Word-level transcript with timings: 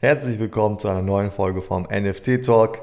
Herzlich 0.00 0.38
willkommen 0.38 0.78
zu 0.78 0.86
einer 0.86 1.02
neuen 1.02 1.32
Folge 1.32 1.60
vom 1.60 1.82
NFT 1.82 2.44
Talk 2.44 2.82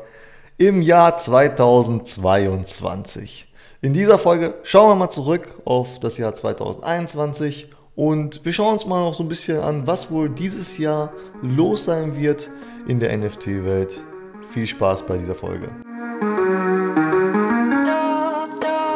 im 0.57 0.81
Jahr 0.81 1.17
2022. 1.17 3.47
In 3.81 3.93
dieser 3.93 4.19
Folge 4.19 4.55
schauen 4.63 4.89
wir 4.89 4.95
mal 4.95 5.09
zurück 5.09 5.47
auf 5.63 6.01
das 6.01 6.17
Jahr 6.17 6.35
2021 6.35 7.69
und 7.95 8.43
wir 8.43 8.51
schauen 8.51 8.73
uns 8.73 8.85
mal 8.85 8.99
noch 8.99 9.13
so 9.13 9.23
ein 9.23 9.29
bisschen 9.29 9.61
an, 9.61 9.87
was 9.87 10.11
wohl 10.11 10.29
dieses 10.29 10.77
Jahr 10.77 11.13
los 11.41 11.85
sein 11.85 12.17
wird 12.17 12.49
in 12.85 12.99
der 12.99 13.17
NFT-Welt. 13.17 14.03
Viel 14.51 14.67
Spaß 14.67 15.05
bei 15.05 15.15
dieser 15.15 15.35
Folge. 15.35 15.69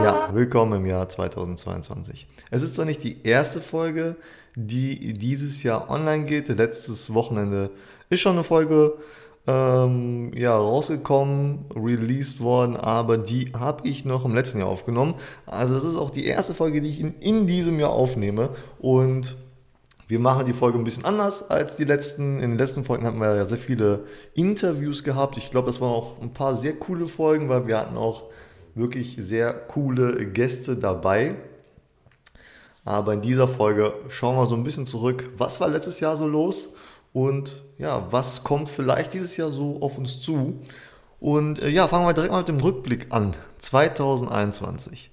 Ja, 0.03 0.27
willkommen 0.33 0.81
im 0.81 0.85
Jahr 0.85 1.07
2022. 1.07 2.27
Es 2.51 2.63
ist 2.63 2.75
zwar 2.75 2.83
nicht 2.83 3.01
die 3.01 3.23
erste 3.23 3.61
Folge, 3.61 4.17
die 4.55 5.13
dieses 5.13 5.63
Jahr 5.63 5.89
online 5.89 6.25
geht. 6.25 6.49
Letztes 6.49 7.13
Wochenende 7.13 7.71
ist 8.09 8.21
schon 8.21 8.33
eine 8.33 8.43
Folge 8.43 8.93
ähm, 9.47 10.31
ja, 10.35 10.55
rausgekommen, 10.55 11.65
released 11.75 12.39
worden, 12.39 12.75
aber 12.75 13.17
die 13.17 13.51
habe 13.57 13.87
ich 13.87 14.05
noch 14.05 14.25
im 14.25 14.35
letzten 14.35 14.59
Jahr 14.59 14.67
aufgenommen. 14.67 15.15
Also 15.45 15.75
es 15.75 15.83
ist 15.83 15.95
auch 15.95 16.09
die 16.09 16.25
erste 16.25 16.53
Folge, 16.53 16.81
die 16.81 16.89
ich 16.89 16.99
in, 16.99 17.15
in 17.19 17.47
diesem 17.47 17.79
Jahr 17.79 17.91
aufnehme 17.91 18.49
und 18.79 19.35
wir 20.07 20.19
machen 20.19 20.47
die 20.47 20.53
Folge 20.53 20.79
ein 20.79 20.83
bisschen 20.83 21.05
anders 21.05 21.51
als 21.51 21.75
die 21.75 21.83
letzten. 21.83 22.39
In 22.39 22.51
den 22.51 22.57
letzten 22.57 22.83
Folgen 22.83 23.05
hatten 23.05 23.19
wir 23.19 23.35
ja 23.35 23.45
sehr 23.45 23.59
viele 23.59 24.05
Interviews 24.33 25.03
gehabt. 25.03 25.37
Ich 25.37 25.51
glaube, 25.51 25.67
das 25.67 25.81
waren 25.81 25.91
auch 25.91 26.19
ein 26.19 26.33
paar 26.33 26.55
sehr 26.55 26.73
coole 26.73 27.07
Folgen, 27.07 27.47
weil 27.47 27.67
wir 27.67 27.77
hatten 27.77 27.95
auch 27.95 28.23
wirklich 28.73 29.17
sehr 29.19 29.53
coole 29.53 30.25
Gäste 30.25 30.77
dabei. 30.77 31.35
Aber 32.85 33.13
in 33.13 33.21
dieser 33.21 33.47
Folge 33.47 33.93
schauen 34.07 34.35
wir 34.35 34.47
so 34.47 34.55
ein 34.55 34.63
bisschen 34.63 34.87
zurück. 34.87 35.29
Was 35.37 35.61
war 35.61 35.69
letztes 35.69 35.99
Jahr 35.99 36.17
so 36.17 36.27
los? 36.27 36.69
Und 37.13 37.63
ja, 37.77 38.07
was 38.11 38.43
kommt 38.43 38.69
vielleicht 38.69 39.13
dieses 39.13 39.37
Jahr 39.37 39.49
so 39.49 39.77
auf 39.81 39.97
uns 39.97 40.19
zu? 40.19 40.61
Und 41.19 41.61
äh, 41.61 41.69
ja, 41.69 41.87
fangen 41.87 42.05
wir 42.05 42.13
direkt 42.13 42.31
mal 42.31 42.39
mit 42.39 42.47
dem 42.47 42.59
Rückblick 42.59 43.07
an. 43.09 43.35
2021. 43.59 45.11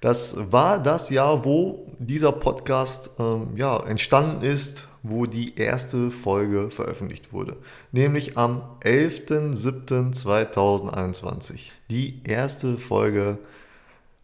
Das 0.00 0.52
war 0.52 0.80
das 0.80 1.10
Jahr, 1.10 1.44
wo 1.44 1.90
dieser 1.98 2.30
Podcast 2.30 3.10
ähm, 3.18 3.56
ja, 3.56 3.84
entstanden 3.84 4.44
ist, 4.44 4.86
wo 5.02 5.26
die 5.26 5.58
erste 5.58 6.12
Folge 6.12 6.70
veröffentlicht 6.70 7.32
wurde. 7.32 7.56
Nämlich 7.90 8.38
am 8.38 8.62
11.07.2021. 8.84 11.72
Die 11.90 12.22
erste 12.24 12.76
Folge 12.76 13.38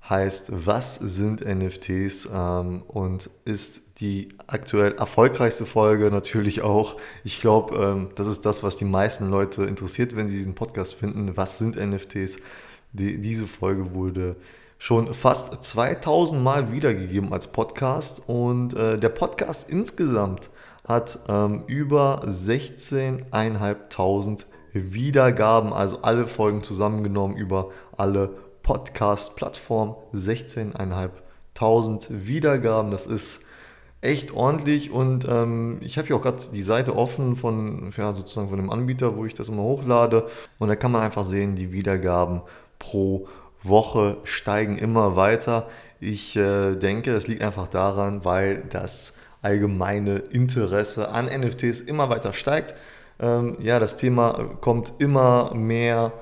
heißt, 0.08 0.66
was 0.66 0.96
sind 0.96 1.44
NFTs 1.44 2.28
ähm, 2.32 2.82
und 2.88 3.30
ist 3.44 4.00
die 4.00 4.28
aktuell 4.46 4.92
erfolgreichste 4.92 5.66
Folge 5.66 6.10
natürlich 6.10 6.62
auch. 6.62 6.96
Ich 7.24 7.40
glaube, 7.40 7.76
ähm, 7.76 8.08
das 8.14 8.26
ist 8.26 8.44
das, 8.44 8.62
was 8.62 8.76
die 8.76 8.84
meisten 8.84 9.30
Leute 9.30 9.64
interessiert, 9.64 10.14
wenn 10.14 10.28
sie 10.28 10.36
diesen 10.36 10.54
Podcast 10.54 10.94
finden. 10.94 11.36
Was 11.36 11.58
sind 11.58 11.76
NFTs? 11.76 12.36
Die, 12.92 13.20
diese 13.20 13.46
Folge 13.46 13.94
wurde 13.94 14.36
schon 14.78 15.14
fast 15.14 15.64
2000 15.64 16.42
Mal 16.42 16.70
wiedergegeben 16.70 17.32
als 17.32 17.50
Podcast 17.50 18.22
und 18.26 18.74
äh, 18.74 18.98
der 18.98 19.08
Podcast 19.08 19.70
insgesamt 19.70 20.50
hat 20.86 21.18
ähm, 21.28 21.62
über 21.66 22.22
16.500 22.26 24.44
Wiedergaben, 24.74 25.72
also 25.72 26.02
alle 26.02 26.26
Folgen 26.26 26.62
zusammengenommen 26.62 27.36
über 27.36 27.70
alle 27.96 28.36
Podcast-Plattformen. 28.64 29.94
16.500 30.12 32.06
Wiedergaben, 32.08 32.90
das 32.90 33.06
ist 33.06 33.42
echt 34.00 34.34
ordentlich 34.34 34.90
und 34.90 35.26
ähm, 35.28 35.78
ich 35.80 35.96
habe 35.96 36.08
hier 36.08 36.16
auch 36.16 36.22
gerade 36.22 36.42
die 36.52 36.62
Seite 36.62 36.96
offen 36.96 37.36
von 37.36 37.92
ja, 37.96 38.12
sozusagen 38.12 38.48
von 38.50 38.58
dem 38.58 38.70
Anbieter, 38.70 39.16
wo 39.16 39.24
ich 39.24 39.32
das 39.34 39.48
immer 39.48 39.62
hochlade 39.62 40.26
und 40.58 40.68
da 40.68 40.76
kann 40.76 40.92
man 40.92 41.00
einfach 41.02 41.24
sehen, 41.24 41.54
die 41.54 41.72
Wiedergaben 41.72 42.42
pro 42.78 43.28
Woche 43.62 44.18
steigen 44.24 44.76
immer 44.76 45.16
weiter. 45.16 45.68
Ich 46.00 46.36
äh, 46.36 46.74
denke, 46.74 47.14
das 47.14 47.26
liegt 47.28 47.42
einfach 47.42 47.68
daran, 47.68 48.26
weil 48.26 48.64
das 48.68 49.14
allgemeine 49.40 50.16
Interesse 50.16 51.10
an 51.10 51.26
NFTs 51.26 51.80
immer 51.80 52.10
weiter 52.10 52.32
steigt. 52.32 52.74
Ähm, 53.20 53.56
ja, 53.60 53.78
das 53.78 53.96
Thema 53.96 54.56
kommt 54.60 54.94
immer 54.98 55.54
mehr 55.54 56.12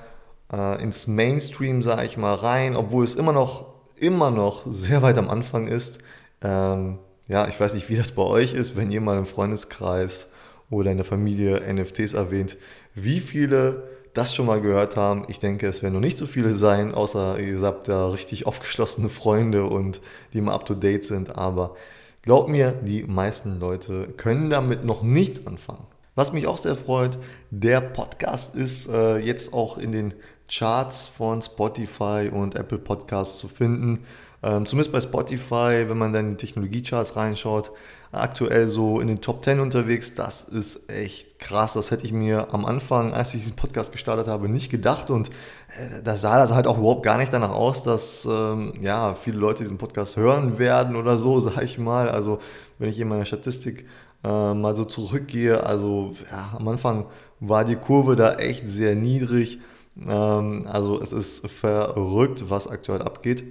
äh, 0.53 0.83
ins 0.83 1.07
Mainstream, 1.07 1.83
sage 1.83 2.05
ich 2.05 2.17
mal, 2.17 2.35
rein, 2.35 2.77
obwohl 2.77 3.05
es 3.05 3.15
immer 3.15 3.33
noch, 3.33 3.67
immer 3.97 4.31
noch 4.31 4.65
sehr 4.69 5.03
weit 5.03 5.19
am 5.19 5.29
Anfang 5.29 5.67
ist. 5.67 5.99
Ähm, 6.43 6.99
ja, 7.29 7.49
ich 7.49 7.59
weiß 7.59 7.75
nicht, 7.75 7.89
wie 7.89 7.97
das 7.97 8.13
bei 8.13 8.23
euch 8.23 8.55
ist, 8.55 8.77
wenn 8.77 8.91
ihr 8.91 9.01
mal 9.01 9.19
im 9.19 9.27
Freundeskreis 9.27 10.29
oder 10.71 10.91
in 10.91 10.97
der 10.97 11.07
Familie 11.07 11.63
NFTs 11.73 12.15
erwähnt, 12.15 12.57
wie 12.95 13.21
viele 13.21 13.85
das 14.15 14.35
schon 14.35 14.47
mal 14.47 14.61
gehört 14.61 14.97
haben. 14.97 15.25
Ich 15.29 15.39
denke, 15.39 15.67
es 15.67 15.83
werden 15.83 15.95
noch 15.95 16.01
nicht 16.01 16.19
so 16.19 16.27
viele 16.27 16.53
sein, 16.53 16.93
außer 16.93 17.39
ihr 17.39 17.61
habt 17.63 17.89
da 17.89 18.09
richtig 18.09 18.47
aufgeschlossene 18.47 19.09
Freunde 19.09 19.65
und 19.65 20.01
die 20.33 20.39
immer 20.39 20.53
up 20.53 20.67
to 20.67 20.75
date 20.75 21.05
sind. 21.05 21.37
Aber 21.37 21.77
glaubt 22.23 22.49
mir, 22.49 22.73
die 22.73 23.05
meisten 23.05 23.59
Leute 23.59 24.09
können 24.17 24.51
damit 24.51 24.85
noch 24.85 25.03
nichts 25.03 25.47
anfangen. 25.47 25.87
Was 26.15 26.35
mich 26.35 26.47
auch 26.47 26.59
sehr 26.59 26.77
freut, 26.77 27.19
der 27.51 27.81
Podcast 27.81 28.55
ist 28.55 28.87
äh, 28.87 29.17
jetzt 29.17 29.55
auch 29.55 29.79
in 29.79 29.93
den 29.93 30.13
Charts 30.49 31.07
von 31.07 31.41
Spotify 31.43 32.31
und 32.33 32.55
Apple 32.55 32.79
Podcasts 32.79 33.39
zu 33.39 33.49
finden. 33.49 34.05
Ähm, 34.45 34.67
zumindest 34.67 34.93
bei 34.93 35.01
Spotify, 35.01 35.85
wenn 35.89 35.99
man 35.99 36.13
dann 36.13 36.31
die 36.31 36.37
Technologiecharts 36.37 37.15
reinschaut, 37.15 37.71
aktuell 38.11 38.67
so 38.67 39.01
in 39.01 39.07
den 39.07 39.21
Top 39.21 39.45
10 39.45 39.61
unterwegs. 39.61 40.15
Das 40.15 40.43
ist 40.43 40.91
echt 40.91 41.39
krass. 41.39 41.75
Das 41.75 41.91
hätte 41.91 42.05
ich 42.05 42.13
mir 42.13 42.53
am 42.53 42.65
Anfang, 42.65 43.15
als 43.15 43.35
ich 43.35 43.41
diesen 43.41 43.57
Podcast 43.57 43.93
gestartet 43.93 44.27
habe, 44.27 44.49
nicht 44.49 44.71
gedacht. 44.71 45.11
Und 45.11 45.29
äh, 45.29 46.03
da 46.03 46.17
sah 46.17 46.39
das 46.39 46.53
halt 46.53 46.67
auch 46.67 46.79
überhaupt 46.79 47.05
gar 47.05 47.19
nicht 47.19 47.33
danach 47.33 47.53
aus, 47.53 47.85
dass 47.85 48.27
ähm, 48.31 48.75
ja, 48.81 49.15
viele 49.15 49.39
Leute 49.39 49.63
diesen 49.63 49.79
Podcast 49.79 50.17
hören 50.17 50.59
werden 50.59 50.97
oder 50.97 51.17
so, 51.17 51.39
sag 51.41 51.63
ich 51.63 51.79
mal. 51.79 52.09
Also 52.09 52.41
wenn 52.79 52.89
ich 52.89 52.99
in 52.99 53.09
meiner 53.09 53.25
Statistik 53.25 53.87
äh, 54.25 54.55
mal 54.55 54.75
so 54.75 54.85
zurückgehe, 54.85 55.65
also 55.65 56.15
ja, 56.31 56.55
am 56.59 56.67
Anfang 56.67 57.07
war 57.39 57.65
die 57.65 57.77
Kurve 57.77 58.17
da 58.17 58.35
echt 58.35 58.69
sehr 58.69 58.97
niedrig. 58.97 59.61
Ähm, 60.01 60.67
also 60.67 61.01
es 61.01 61.13
ist 61.13 61.51
verrückt, 61.51 62.45
was 62.49 62.69
aktuell 62.69 63.03
abgeht. 63.03 63.45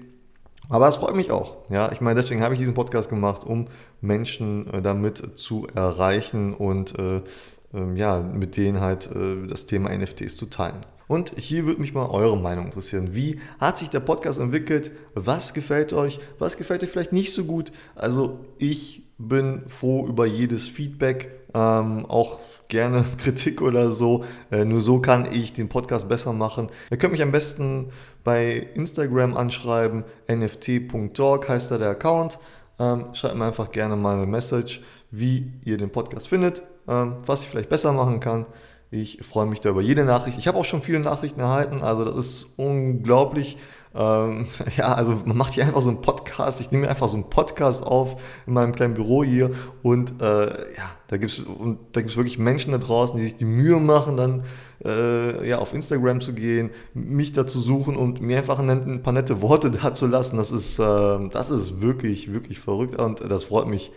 Aber 0.69 0.87
es 0.87 0.95
freut 0.95 1.15
mich 1.15 1.31
auch. 1.31 1.57
Ja, 1.69 1.91
ich 1.91 1.99
meine, 1.99 2.15
deswegen 2.15 2.41
habe 2.41 2.53
ich 2.53 2.59
diesen 2.59 2.73
Podcast 2.73 3.09
gemacht, 3.09 3.43
um 3.43 3.67
Menschen 3.99 4.71
äh, 4.73 4.81
damit 4.81 5.37
zu 5.37 5.67
erreichen 5.75 6.53
und 6.53 6.97
äh, 6.97 7.17
äh, 7.17 7.93
ja, 7.95 8.21
mit 8.21 8.57
denen 8.57 8.79
halt 8.79 9.09
äh, 9.13 9.47
das 9.47 9.65
Thema 9.65 9.95
NFTs 9.95 10.37
zu 10.37 10.45
teilen. 10.45 10.77
Und 11.07 11.33
hier 11.37 11.65
würde 11.65 11.81
mich 11.81 11.93
mal 11.93 12.09
eure 12.09 12.37
Meinung 12.37 12.65
interessieren. 12.65 13.09
Wie 13.13 13.41
hat 13.59 13.77
sich 13.77 13.89
der 13.89 13.99
Podcast 13.99 14.39
entwickelt? 14.39 14.91
Was 15.13 15.53
gefällt 15.53 15.91
euch? 15.91 16.21
Was 16.39 16.55
gefällt 16.55 16.83
euch 16.83 16.89
vielleicht 16.89 17.11
nicht 17.11 17.33
so 17.33 17.43
gut? 17.43 17.73
Also 17.95 18.39
ich 18.57 19.03
bin 19.17 19.63
froh 19.67 20.07
über 20.07 20.25
jedes 20.25 20.69
Feedback, 20.69 21.40
ähm, 21.53 22.05
auch 22.07 22.39
gerne 22.67 23.05
Kritik 23.17 23.61
oder 23.61 23.91
so. 23.91 24.23
Äh, 24.51 24.65
nur 24.65 24.81
so 24.81 24.99
kann 24.99 25.27
ich 25.31 25.53
den 25.53 25.69
Podcast 25.69 26.07
besser 26.07 26.33
machen. 26.33 26.69
Ihr 26.89 26.97
könnt 26.97 27.11
mich 27.11 27.21
am 27.21 27.31
besten 27.31 27.89
bei 28.23 28.67
Instagram 28.73 29.37
anschreiben. 29.37 30.03
nft.talk 30.27 31.47
heißt 31.47 31.71
da 31.71 31.77
der 31.77 31.89
Account. 31.89 32.39
Ähm, 32.79 33.13
schreibt 33.13 33.35
mir 33.35 33.45
einfach 33.45 33.71
gerne 33.71 33.95
mal 33.95 34.15
eine 34.15 34.25
Message, 34.25 34.81
wie 35.11 35.53
ihr 35.65 35.77
den 35.77 35.91
Podcast 35.91 36.27
findet, 36.27 36.63
ähm, 36.87 37.17
was 37.25 37.41
ich 37.43 37.49
vielleicht 37.49 37.69
besser 37.69 37.93
machen 37.93 38.19
kann. 38.19 38.45
Ich 38.89 39.19
freue 39.23 39.45
mich 39.45 39.59
da 39.59 39.69
über 39.69 39.81
jede 39.81 40.03
Nachricht. 40.03 40.37
Ich 40.37 40.47
habe 40.47 40.57
auch 40.57 40.65
schon 40.65 40.81
viele 40.81 40.99
Nachrichten 40.99 41.39
erhalten, 41.39 41.81
also 41.81 42.03
das 42.05 42.15
ist 42.15 42.47
unglaublich. 42.57 43.57
Ähm, 43.93 44.47
ja, 44.77 44.93
also 44.93 45.21
man 45.25 45.37
macht 45.37 45.53
hier 45.53 45.65
einfach 45.65 45.81
so 45.81 45.89
einen 45.89 46.01
Podcast. 46.01 46.61
Ich 46.61 46.71
nehme 46.71 46.87
einfach 46.87 47.07
so 47.07 47.15
einen 47.15 47.29
Podcast 47.29 47.85
auf 47.85 48.21
in 48.47 48.53
meinem 48.53 48.73
kleinen 48.73 48.93
Büro 48.93 49.23
hier 49.23 49.51
und 49.83 50.21
äh, 50.21 50.45
ja, 50.45 50.91
da 51.07 51.17
gibt 51.17 51.31
es 51.31 51.43
da 51.91 52.01
gibt's 52.01 52.15
wirklich 52.15 52.37
Menschen 52.37 52.71
da 52.71 52.77
draußen, 52.77 53.17
die 53.17 53.23
sich 53.23 53.37
die 53.37 53.45
Mühe 53.45 53.79
machen, 53.79 54.17
dann 54.17 54.43
äh, 54.85 55.47
ja, 55.47 55.59
auf 55.59 55.73
Instagram 55.73 56.21
zu 56.21 56.33
gehen, 56.33 56.71
mich 56.93 57.33
da 57.33 57.45
zu 57.45 57.59
suchen 57.59 57.95
und 57.95 58.21
mir 58.21 58.37
einfach 58.37 58.59
ein 58.59 59.03
paar 59.03 59.13
nette 59.13 59.41
Worte 59.41 59.71
da 59.83 59.93
zu 59.93 60.07
lassen. 60.07 60.37
Das 60.37 60.51
ist, 60.51 60.79
äh, 60.79 61.29
das 61.29 61.49
ist 61.49 61.81
wirklich, 61.81 62.31
wirklich 62.33 62.59
verrückt 62.59 62.95
und 62.95 63.19
das 63.19 63.43
freut 63.43 63.67
mich 63.67 63.91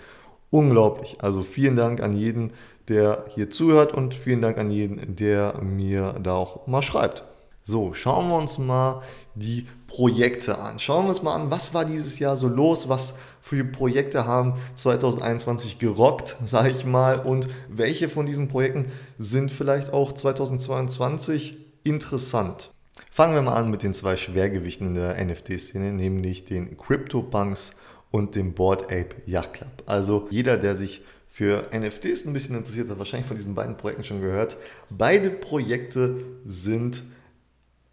unglaublich. 0.51 1.17
Also 1.21 1.43
vielen 1.43 1.77
Dank 1.77 2.01
an 2.01 2.13
jeden, 2.15 2.53
der 2.89 3.25
hier 3.29 3.51
zuhört 3.51 3.93
und 3.93 4.15
vielen 4.15 4.43
Dank 4.43 4.59
an 4.59 4.71
jeden, 4.71 5.17
der 5.17 5.61
mir 5.63 6.17
da 6.23 6.35
auch 6.35 6.67
mal 6.67 6.83
schreibt. 6.83 7.25
So, 7.67 7.95
schauen 7.95 8.29
wir 8.29 8.37
uns 8.37 8.59
mal 8.59 9.03
die 9.35 9.67
Projekte 9.87 10.59
an. 10.59 10.79
Schauen 10.79 11.07
wir 11.07 11.09
uns 11.11 11.23
mal 11.23 11.35
an, 11.35 11.51
was 11.51 11.73
war 11.73 11.87
dieses 11.87 12.19
Jahr 12.19 12.37
so 12.37 12.47
los, 12.47 12.91
was 12.91 13.15
für 13.41 13.65
Projekte 13.65 14.27
haben 14.27 14.55
2021 14.75 15.79
gerockt, 15.79 16.37
sage 16.45 16.69
ich 16.69 16.85
mal, 16.85 17.21
und 17.21 17.49
welche 17.71 18.11
von 18.11 18.27
diesen 18.27 18.49
Projekten 18.49 18.93
sind 19.19 19.51
vielleicht 19.51 19.95
auch 19.95 20.13
2022 20.13 21.57
interessant. 21.85 22.71
Fangen 23.11 23.35
wir 23.35 23.41
mal 23.41 23.55
an 23.55 23.71
mit 23.71 23.83
den 23.83 23.95
zwei 23.95 24.17
Schwergewichten 24.17 24.89
in 24.89 24.95
der 24.95 25.25
NFT-Szene, 25.25 25.91
nämlich 25.91 26.45
den 26.45 26.77
CryptoPunks 26.77 27.77
und 28.11 28.37
dem 28.37 28.53
Board 28.53 28.85
Ape 28.85 29.17
Yacht 29.25 29.55
Club. 29.55 29.83
Also 29.87 30.29
jeder, 30.31 30.59
der 30.59 30.77
sich 30.77 31.03
für 31.31 31.71
NFTs 31.73 32.27
ein 32.27 32.35
bisschen 32.35 32.57
interessiert 32.57 32.91
hat, 32.91 32.99
wahrscheinlich 32.99 33.27
von 33.27 33.39
diesen 33.39 33.55
beiden 33.55 33.79
Projekten 33.79 34.05
schon 34.05 34.21
gehört. 34.21 34.59
Beide 34.91 35.31
Projekte 35.31 36.19
sind 36.45 37.03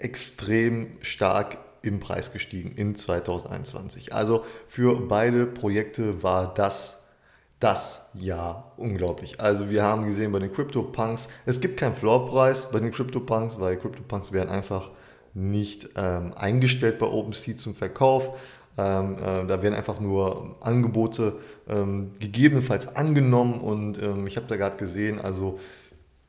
extrem 0.03 0.97
stark 1.01 1.57
im 1.81 1.99
Preis 1.99 2.31
gestiegen 2.31 2.71
in 2.75 2.95
2021. 2.95 4.13
Also 4.13 4.45
für 4.67 5.07
beide 5.07 5.45
Projekte 5.45 6.23
war 6.23 6.53
das 6.53 7.01
das 7.59 8.09
Jahr 8.15 8.73
unglaublich. 8.77 9.39
Also 9.39 9.69
wir 9.69 9.83
haben 9.83 10.05
gesehen 10.05 10.31
bei 10.31 10.39
den 10.39 10.51
CryptoPunks, 10.51 11.29
es 11.45 11.61
gibt 11.61 11.77
keinen 11.77 11.95
Floorpreis 11.95 12.71
bei 12.71 12.79
den 12.79 12.91
CryptoPunks, 12.91 13.59
weil 13.59 13.77
CryptoPunks 13.77 14.31
werden 14.31 14.49
einfach 14.49 14.89
nicht 15.33 15.89
ähm, 15.95 16.33
eingestellt 16.35 16.97
bei 16.97 17.05
OpenSea 17.05 17.55
zum 17.55 17.75
Verkauf. 17.75 18.31
Ähm, 18.77 19.17
äh, 19.19 19.45
da 19.45 19.61
werden 19.61 19.75
einfach 19.75 19.99
nur 19.99 20.57
Angebote 20.61 21.37
ähm, 21.69 22.13
gegebenenfalls 22.19 22.95
angenommen 22.95 23.61
und 23.61 24.01
ähm, 24.01 24.25
ich 24.25 24.37
habe 24.37 24.47
da 24.47 24.55
gerade 24.55 24.77
gesehen, 24.77 25.21
also 25.21 25.59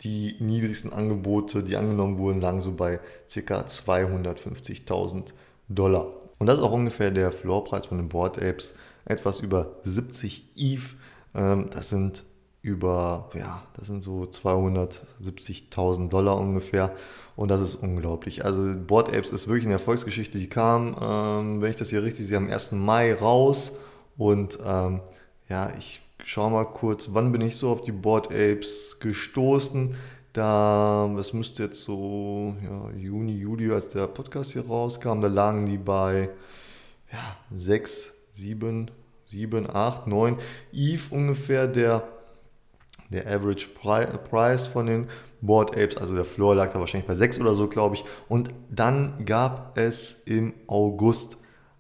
die 0.05 0.37
niedrigsten 0.41 0.93
Angebote, 0.93 1.63
die 1.63 1.77
angenommen 1.77 2.19
wurden, 2.19 2.41
lagen 2.41 2.61
so 2.61 2.73
bei 2.73 2.99
ca. 3.33 3.61
250.000 3.61 5.33
Dollar. 5.69 6.07
Und 6.39 6.47
das 6.47 6.59
ist 6.59 6.65
auch 6.65 6.73
ungefähr 6.73 7.11
der 7.11 7.33
Floorpreis 7.33 7.87
von 7.87 7.99
den 7.99 8.09
Board 8.09 8.39
Apes, 8.39 8.75
etwas 9.05 9.41
über 9.41 9.77
70 9.83 10.45
ETH. 10.57 10.95
Ähm, 11.35 11.71
das 11.73 11.89
sind 11.89 12.25
über, 12.63 13.31
ja, 13.35 13.63
das 13.77 13.89
sind 13.89 14.03
so 14.03 14.23
270.000 14.23 16.09
Dollar 16.09 16.39
ungefähr. 16.39 16.95
Und 17.35 17.49
das 17.49 17.61
ist 17.63 17.75
unglaublich. 17.77 18.45
Also 18.45 18.75
Board 18.87 19.09
Apes 19.09 19.31
ist 19.31 19.49
wirklich 19.49 19.65
eine 19.65 19.75
Erfolgsgeschichte. 19.75 20.39
Die 20.39 20.49
kam, 20.49 20.97
ähm, 21.01 21.61
wenn 21.61 21.71
ich 21.71 21.77
das 21.77 21.91
hier 21.91 22.03
richtig 22.03 22.27
sehe, 22.27 22.37
am 22.37 22.51
1. 22.51 22.73
Mai 22.73 23.15
raus. 23.15 23.79
Und 24.17 24.59
ähm, 24.65 25.01
ja, 25.49 25.73
ich 25.77 26.01
schaue 26.25 26.51
mal 26.51 26.65
kurz, 26.65 27.09
wann 27.13 27.33
bin 27.33 27.41
ich 27.41 27.57
so 27.57 27.71
auf 27.71 27.83
die 27.83 27.93
Board 27.93 28.29
Apes 28.29 28.99
gestoßen. 29.01 29.95
Da, 30.33 31.13
das 31.15 31.33
müsste 31.35 31.65
jetzt 31.65 31.83
so 31.83 32.57
ja, 32.65 32.91
Juni, 32.97 33.37
Juli, 33.37 33.71
als 33.71 33.89
der 33.89 34.07
Podcast 34.07 34.53
hier 34.53 34.67
rauskam, 34.67 35.21
da 35.21 35.29
lagen 35.29 35.67
die 35.67 35.77
bei 35.77 36.31
ja, 37.13 37.37
6, 37.55 38.15
7, 38.33 38.91
7, 39.27 39.69
8, 39.69 40.07
9 40.07 40.39
ETH 40.73 41.13
ungefähr 41.13 41.67
der, 41.67 42.09
der 43.11 43.27
Average 43.27 43.69
Price 43.69 44.67
von 44.67 44.87
den 44.87 45.09
Board 45.43 45.77
Apes, 45.77 45.99
also 45.99 46.15
der 46.15 46.25
Floor 46.25 46.55
lag 46.55 46.73
da 46.73 46.81
wahrscheinlich 46.81 47.09
bei 47.09 47.15
6 47.15 47.41
oder 47.41 47.55
so, 47.55 47.69
glaube 47.69 47.97
ich. 47.97 48.05
Und 48.29 48.51
dann 48.71 49.25
gab 49.27 49.77
es 49.77 50.23
im 50.25 50.55
August 50.67 51.37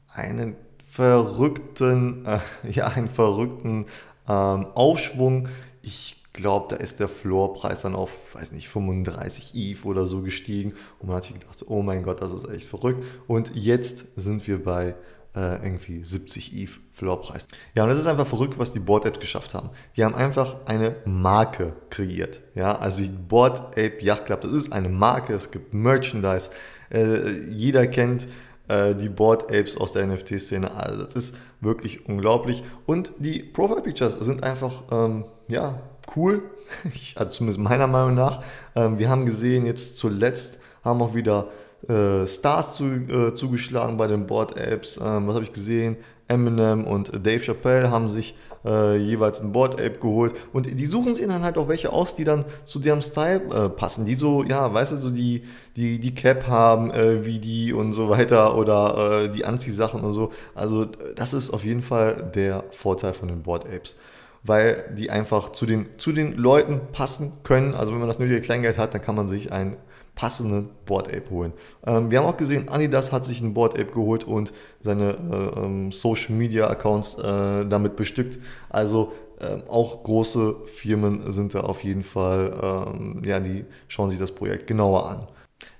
einen 0.08 0.56
verrückten, 0.86 2.26
äh, 2.26 2.40
ja, 2.70 2.88
einen 2.88 3.08
verrückten 3.08 3.86
ähm, 4.28 4.66
Aufschwung. 4.74 5.48
Ich 5.82 6.22
glaube, 6.32 6.66
da 6.70 6.76
ist 6.76 7.00
der 7.00 7.08
Floorpreis 7.08 7.82
dann 7.82 7.94
auf, 7.94 8.34
weiß 8.34 8.52
nicht, 8.52 8.68
35 8.68 9.54
ETH 9.54 9.84
oder 9.84 10.06
so 10.06 10.22
gestiegen. 10.22 10.74
Und 10.98 11.08
man 11.08 11.16
hat 11.16 11.24
sich 11.24 11.34
gedacht, 11.34 11.64
oh 11.66 11.82
mein 11.82 12.02
Gott, 12.02 12.22
das 12.22 12.32
ist 12.32 12.48
echt 12.48 12.66
verrückt. 12.66 13.04
Und 13.26 13.54
jetzt 13.54 14.06
sind 14.16 14.46
wir 14.46 14.62
bei 14.62 14.94
äh, 15.34 15.64
irgendwie 15.64 16.04
70 16.04 16.54
ETH 16.54 16.70
Floorpreis. 16.92 17.46
Ja, 17.74 17.84
und 17.84 17.90
es 17.90 17.98
ist 17.98 18.06
einfach 18.06 18.26
verrückt, 18.26 18.58
was 18.58 18.72
die 18.72 18.78
Board 18.78 19.06
Apes 19.06 19.20
geschafft 19.20 19.54
haben. 19.54 19.70
Die 19.96 20.04
haben 20.04 20.14
einfach 20.14 20.56
eine 20.66 20.96
Marke 21.04 21.74
kreiert. 21.90 22.40
Ja, 22.54 22.78
also 22.78 23.02
die 23.02 23.08
Board 23.08 23.58
Ape 23.78 24.00
Yacht 24.00 24.26
Club, 24.26 24.42
das 24.42 24.52
ist 24.52 24.72
eine 24.72 24.88
Marke, 24.88 25.34
es 25.34 25.50
gibt 25.50 25.72
Merchandise. 25.74 26.50
Äh, 26.90 27.30
jeder 27.50 27.86
kennt 27.86 28.26
äh, 28.68 28.94
die 28.94 29.08
Board 29.08 29.44
Apes 29.44 29.76
aus 29.76 29.92
der 29.92 30.06
NFT-Szene. 30.06 30.74
Also 30.74 31.04
das 31.04 31.14
ist 31.14 31.34
wirklich 31.60 32.06
unglaublich. 32.08 32.62
Und 32.86 33.12
die 33.18 33.42
Profile 33.42 33.82
Pictures 33.82 34.14
sind 34.20 34.42
einfach, 34.42 34.82
ähm, 34.90 35.24
ja, 35.48 35.80
cool. 36.16 36.42
Ich, 36.94 37.18
also 37.18 37.30
zumindest 37.30 37.60
meiner 37.60 37.86
Meinung 37.86 38.14
nach. 38.14 38.42
Ähm, 38.74 38.98
wir 38.98 39.10
haben 39.10 39.26
gesehen, 39.26 39.66
jetzt 39.66 39.98
zuletzt 39.98 40.58
haben 40.82 41.02
auch 41.02 41.14
wieder 41.14 41.48
äh, 41.86 42.26
Stars 42.26 42.76
zu, 42.76 42.84
äh, 42.84 43.34
zugeschlagen 43.34 43.98
bei 43.98 44.06
den 44.06 44.26
Board-Apes. 44.26 44.98
Ähm, 44.98 45.28
was 45.28 45.34
habe 45.34 45.44
ich 45.44 45.52
gesehen? 45.52 45.96
Eminem 46.28 46.84
und 46.84 47.12
Dave 47.26 47.40
Chappelle 47.40 47.90
haben 47.90 48.08
sich 48.08 48.34
äh, 48.64 48.96
jeweils 48.96 49.40
ein 49.40 49.52
Board-Ape 49.52 49.98
geholt. 49.98 50.34
Und 50.52 50.66
die 50.66 50.86
suchen 50.86 51.14
sich 51.14 51.26
dann 51.26 51.42
halt 51.42 51.58
auch 51.58 51.68
welche 51.68 51.92
aus, 51.92 52.14
die 52.14 52.24
dann 52.24 52.44
zu 52.64 52.78
deren 52.78 53.02
Style 53.02 53.42
äh, 53.52 53.68
passen. 53.68 54.04
Die 54.04 54.14
so, 54.14 54.44
ja, 54.44 54.72
weißt 54.72 54.92
du, 54.92 54.96
so 54.96 55.10
die, 55.10 55.44
die, 55.76 55.98
die 55.98 56.14
Cap 56.14 56.46
haben, 56.46 56.90
äh, 56.90 57.24
wie 57.24 57.38
die 57.38 57.72
und 57.72 57.92
so 57.92 58.08
weiter 58.08 58.56
oder 58.56 59.24
äh, 59.24 59.28
die 59.28 59.44
Anziehsachen 59.44 60.00
und 60.02 60.12
so. 60.12 60.32
Also 60.54 60.86
das 61.16 61.34
ist 61.34 61.50
auf 61.50 61.64
jeden 61.64 61.82
Fall 61.82 62.30
der 62.34 62.64
Vorteil 62.70 63.14
von 63.14 63.28
den 63.28 63.42
Board-Apes 63.42 63.96
weil 64.44 64.92
die 64.98 65.08
einfach 65.08 65.50
zu 65.50 65.66
den, 65.66 65.86
zu 65.98 66.12
den 66.12 66.32
Leuten 66.34 66.80
passen 66.92 67.32
können. 67.44 67.74
Also 67.74 67.92
wenn 67.92 68.00
man 68.00 68.08
das 68.08 68.18
nötige 68.18 68.40
Kleingeld 68.40 68.76
hat, 68.76 68.92
dann 68.92 69.00
kann 69.00 69.14
man 69.14 69.28
sich 69.28 69.52
ein 69.52 69.76
passenden 70.14 70.70
Board 70.84 71.08
Ape 71.08 71.30
holen. 71.30 71.52
Ähm, 71.86 72.10
wir 72.10 72.18
haben 72.18 72.26
auch 72.26 72.36
gesehen, 72.36 72.68
Adidas 72.68 73.12
hat 73.12 73.24
sich 73.24 73.40
ein 73.40 73.54
Board 73.54 73.74
Ape 73.74 73.92
geholt 73.92 74.24
und 74.24 74.52
seine 74.80 75.12
äh, 75.12 75.60
ähm, 75.60 75.92
Social 75.92 76.34
Media 76.34 76.68
Accounts 76.68 77.18
äh, 77.18 77.66
damit 77.66 77.96
bestückt. 77.96 78.38
Also 78.68 79.12
äh, 79.40 79.58
auch 79.68 80.02
große 80.02 80.56
Firmen 80.66 81.32
sind 81.32 81.54
da 81.54 81.60
auf 81.60 81.82
jeden 81.82 82.02
Fall, 82.02 82.88
ähm, 82.94 83.22
ja, 83.24 83.40
die 83.40 83.64
schauen 83.88 84.10
sich 84.10 84.18
das 84.18 84.32
Projekt 84.32 84.66
genauer 84.66 85.08
an. 85.08 85.28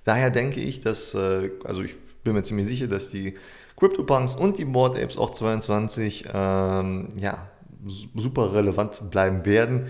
Daher 0.05 0.31
denke 0.31 0.61
ich, 0.61 0.81
dass, 0.81 1.14
äh, 1.14 1.50
also 1.64 1.82
ich 1.82 1.94
bin 2.25 2.34
mir 2.34 2.43
ziemlich 2.43 2.67
sicher, 2.67 2.87
dass 2.87 3.11
die 3.11 3.34
CryptoPunks 3.76 4.34
und 4.34 4.58
die 4.58 4.64
Board 4.64 4.96
Apes 4.99 5.19
auch 5.19 5.31
22 5.31 6.26
ähm, 6.32 7.08
ja, 7.17 7.49
super 8.14 8.55
relevant 8.55 9.11
bleiben 9.11 9.44
werden. 9.44 9.88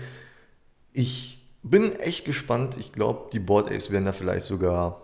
Ich 0.91 1.42
bin 1.63 1.93
echt 1.93 2.25
gespannt. 2.25 2.77
Ich 2.77 2.91
glaube, 2.91 3.29
die 3.31 3.39
Board 3.39 3.71
Apes 3.71 3.89
werden 3.89 4.05
da 4.05 4.13
vielleicht 4.13 4.45
sogar, 4.45 5.01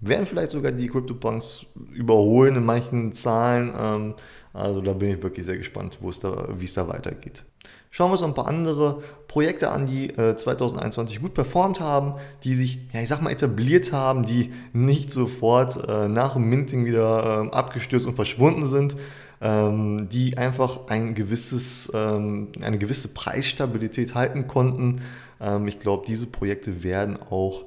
werden 0.00 0.26
vielleicht 0.26 0.50
sogar 0.50 0.72
die 0.72 0.86
CryptoPunks 0.86 1.66
überholen 1.92 2.56
in 2.56 2.64
manchen 2.64 3.12
Zahlen. 3.14 3.72
Ähm, 3.78 4.14
also 4.52 4.80
da 4.80 4.92
bin 4.92 5.10
ich 5.10 5.22
wirklich 5.22 5.46
sehr 5.46 5.56
gespannt, 5.56 5.98
wo 6.00 6.10
es 6.10 6.20
da, 6.20 6.48
wie 6.58 6.64
es 6.64 6.74
da 6.74 6.86
weitergeht. 6.88 7.44
Schauen 7.90 8.08
wir 8.10 8.12
uns 8.12 8.20
noch 8.20 8.28
ein 8.28 8.34
paar 8.34 8.46
andere 8.46 9.02
Projekte 9.26 9.70
an, 9.70 9.86
die 9.86 10.10
äh, 10.10 10.36
2021 10.36 11.20
gut 11.20 11.32
performt 11.32 11.80
haben, 11.80 12.16
die 12.44 12.54
sich, 12.54 12.78
ja, 12.92 13.00
ich 13.00 13.08
sag 13.08 13.22
mal, 13.22 13.30
etabliert 13.30 13.90
haben, 13.92 14.26
die 14.26 14.52
nicht 14.74 15.10
sofort 15.10 15.88
äh, 15.88 16.06
nach 16.06 16.34
dem 16.34 16.50
Minting 16.50 16.84
wieder 16.84 17.46
äh, 17.50 17.54
abgestürzt 17.54 18.06
und 18.06 18.14
verschwunden 18.14 18.66
sind, 18.66 18.96
ähm, 19.40 20.08
die 20.10 20.36
einfach 20.36 20.88
ein 20.88 21.14
gewisses, 21.14 21.90
ähm, 21.94 22.48
eine 22.60 22.76
gewisse 22.78 23.08
Preisstabilität 23.14 24.14
halten 24.14 24.46
konnten. 24.46 25.00
Ähm, 25.40 25.68
ich 25.68 25.78
glaube, 25.78 26.04
diese 26.06 26.26
Projekte 26.26 26.82
werden 26.82 27.18
auch 27.30 27.64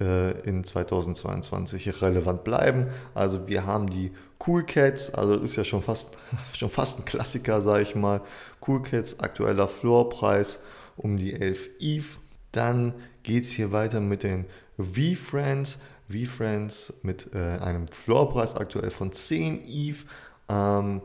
äh, 0.00 0.32
in 0.48 0.64
2022 0.64 2.02
relevant 2.02 2.44
bleiben. 2.44 2.88
Also 3.14 3.46
wir 3.46 3.66
haben 3.66 3.90
die 3.90 4.12
Cool 4.44 4.64
Cats, 4.64 5.14
also 5.14 5.34
ist 5.34 5.56
ja 5.56 5.64
schon 5.64 5.82
fast, 5.82 6.18
schon 6.56 6.70
fast 6.70 7.00
ein 7.00 7.04
Klassiker, 7.04 7.60
sage 7.60 7.82
ich 7.82 7.94
mal. 7.94 8.22
Cool 8.66 8.82
Cats, 8.82 9.20
aktueller 9.20 9.68
Floorpreis 9.68 10.60
um 10.96 11.16
die 11.16 11.32
11 11.34 11.70
ETH. 11.80 12.04
Dann 12.50 12.94
geht 13.22 13.44
es 13.44 13.50
hier 13.50 13.72
weiter 13.72 14.00
mit 14.00 14.22
den 14.22 14.46
V-Friends. 14.76 15.78
V-Friends 16.08 17.00
mit 17.02 17.30
äh, 17.34 17.58
einem 17.58 17.86
Floorpreis 17.88 18.56
aktuell 18.56 18.90
von 18.90 19.12
10 19.12 19.62
ETH. 19.64 20.04
Ähm, 20.48 21.00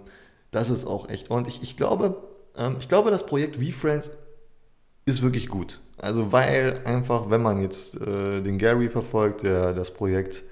das 0.51 0.69
ist 0.69 0.85
auch 0.85 1.09
echt 1.09 1.29
ordentlich. 1.29 1.61
Ich 1.61 1.77
glaube, 1.77 2.21
ähm, 2.57 2.77
ich 2.79 2.87
glaube, 2.87 3.11
das 3.11 3.25
Projekt 3.25 3.57
V-Friends 3.57 4.11
ist 5.05 5.21
wirklich 5.21 5.47
gut. 5.47 5.79
Also 5.97 6.31
weil 6.31 6.81
einfach, 6.85 7.29
wenn 7.29 7.41
man 7.41 7.61
jetzt 7.61 7.99
äh, 7.99 8.41
den 8.41 8.57
Gary 8.57 8.89
verfolgt, 8.89 9.43
der 9.43 9.73
das 9.73 9.91
Projekt, 9.91 10.43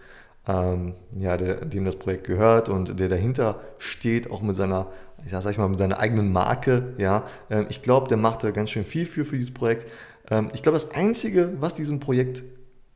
ähm, 0.47 0.95
ja, 1.17 1.37
der, 1.37 1.65
dem 1.65 1.85
das 1.85 1.97
Projekt 1.97 2.25
gehört 2.25 2.69
und 2.69 2.99
der 2.99 3.09
dahinter 3.09 3.61
steht, 3.77 4.29
auch 4.31 4.41
mit 4.41 4.55
seiner, 4.55 4.87
ja, 5.29 5.41
sag 5.41 5.51
ich 5.51 5.57
mal, 5.57 5.67
mit 5.69 5.79
seiner 5.79 5.99
eigenen 5.99 6.31
Marke, 6.31 6.93
ja, 6.97 7.25
äh, 7.49 7.65
ich 7.69 7.81
glaube, 7.81 8.07
der 8.07 8.17
macht 8.17 8.43
da 8.43 8.51
ganz 8.51 8.71
schön 8.71 8.85
viel 8.85 9.05
für, 9.05 9.25
für 9.25 9.37
dieses 9.37 9.53
Projekt. 9.53 9.85
Ähm, 10.29 10.49
ich 10.53 10.63
glaube, 10.63 10.77
das 10.77 10.91
Einzige, 10.91 11.53
was 11.59 11.73
diesem 11.73 11.99
Projekt, 11.99 12.43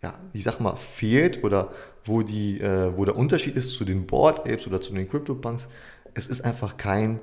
ja, 0.01 0.13
ich 0.33 0.43
sag 0.43 0.59
mal, 0.59 0.75
fehlt 0.75 1.43
oder 1.43 1.71
wo, 2.05 2.23
die, 2.23 2.59
äh, 2.61 2.95
wo 2.95 3.05
der 3.05 3.15
Unterschied 3.15 3.55
ist 3.55 3.71
zu 3.71 3.85
den 3.85 4.07
Board 4.07 4.39
Apes 4.47 4.65
oder 4.65 4.81
zu 4.81 4.93
den 4.93 5.07
CryptoPunks, 5.07 5.67
es 6.13 6.27
ist 6.27 6.41
einfach 6.41 6.77
kein 6.77 7.19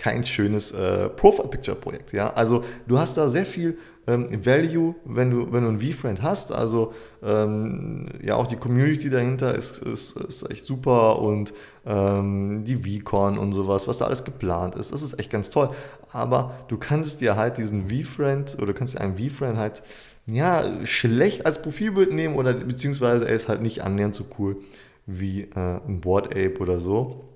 kein 0.00 0.24
schönes 0.24 0.72
äh, 0.72 1.10
Profile-Picture-Projekt. 1.10 2.14
Ja? 2.14 2.32
Also 2.32 2.64
du 2.88 2.98
hast 2.98 3.18
da 3.18 3.28
sehr 3.28 3.44
viel 3.44 3.76
ähm, 4.06 4.28
Value, 4.44 4.94
wenn 5.04 5.30
du, 5.30 5.52
wenn 5.52 5.62
du 5.62 5.68
einen 5.68 5.78
V-Friend 5.78 6.22
hast. 6.22 6.52
Also 6.52 6.94
ähm, 7.22 8.06
ja, 8.22 8.36
auch 8.36 8.46
die 8.46 8.56
Community 8.56 9.10
dahinter 9.10 9.54
ist, 9.54 9.82
ist, 9.82 10.16
ist 10.16 10.50
echt 10.50 10.66
super 10.66 11.18
und 11.18 11.52
ähm, 11.84 12.64
die 12.64 12.76
VCon 12.76 13.36
und 13.36 13.52
sowas, 13.52 13.86
was 13.88 13.98
da 13.98 14.06
alles 14.06 14.24
geplant 14.24 14.74
ist, 14.74 14.90
das 14.90 15.02
ist 15.02 15.18
echt 15.18 15.28
ganz 15.28 15.50
toll. 15.50 15.68
Aber 16.10 16.54
du 16.68 16.78
kannst 16.78 17.20
dir 17.20 17.36
halt 17.36 17.58
diesen 17.58 17.90
V-Friend 17.90 18.56
oder 18.60 18.72
kannst 18.72 18.94
dir 18.94 19.02
einen 19.02 19.18
V-Friend 19.18 19.58
halt 19.58 19.82
ja, 20.26 20.64
schlecht 20.84 21.44
als 21.44 21.60
Profilbild 21.60 22.12
nehmen 22.12 22.36
oder 22.36 22.54
beziehungsweise 22.54 23.28
er 23.28 23.34
ist 23.34 23.48
halt 23.48 23.60
nicht 23.60 23.82
annähernd 23.82 24.14
so 24.14 24.24
cool 24.38 24.56
wie 25.04 25.42
äh, 25.42 25.80
ein 25.86 26.00
Board 26.00 26.28
Ape 26.28 26.58
oder 26.58 26.80
so. 26.80 27.26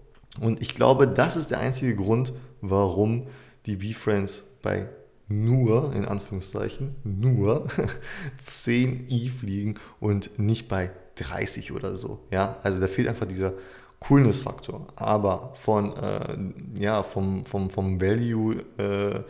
Und 0.41 0.61
ich 0.61 0.75
glaube, 0.75 1.07
das 1.07 1.37
ist 1.37 1.51
der 1.51 1.61
einzige 1.61 1.95
Grund, 1.95 2.33
warum 2.71 3.27
die 3.67 3.77
V-Friends 3.77 4.45
bei 4.63 4.89
nur, 5.29 5.95
in 5.95 6.05
Anführungszeichen, 6.05 6.97
nur 7.03 7.67
10 8.43 9.07
ETH 9.09 9.43
liegen 9.43 9.77
und 10.01 10.39
nicht 10.39 10.69
bei 10.69 10.91
30 11.17 11.73
oder 11.73 11.95
so. 11.95 12.21
Ja, 12.31 12.59
also 12.63 12.81
da 12.81 12.87
fehlt 12.87 13.09
einfach 13.09 13.27
dieser 13.27 13.55
Coolness-Faktor. 14.01 14.87
Aber 14.97 15.55
von, 15.63 15.97
äh, 15.97 16.37
ja, 16.79 17.03
vom, 17.03 17.45
vom, 17.45 17.71
vom 17.71 18.01
Value, 18.01 18.65
äh, 18.79 19.21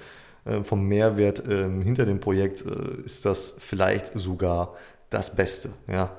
äh 0.51 0.65
vom 0.65 0.87
Mehrwert 0.87 1.47
äh, 1.47 1.69
hinter 1.83 2.07
dem 2.07 2.21
Projekt 2.21 2.65
äh, 2.67 3.05
ist 3.05 3.25
das 3.25 3.57
vielleicht 3.59 4.19
sogar 4.19 4.75
das 5.11 5.35
Beste. 5.35 5.71
Ja. 5.87 6.17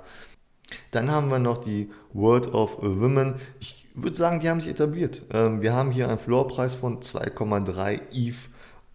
Dann 0.92 1.12
haben 1.12 1.30
wir 1.30 1.40
noch 1.40 1.58
die 1.58 1.92
World 2.14 2.48
of 2.54 2.78
Women. 2.82 3.36
Ich 3.60 3.85
würde 3.96 4.16
sagen, 4.16 4.40
die 4.40 4.50
haben 4.50 4.62
sich 4.62 4.72
etabliert. 4.72 5.24
Ähm, 5.34 5.62
wir 5.62 5.74
haben 5.74 5.92
hier 5.92 6.10
einen 6.10 6.20
Floorpreis 6.20 6.76
von 6.76 7.00
2,3 7.00 8.02
ETH. 8.12 8.36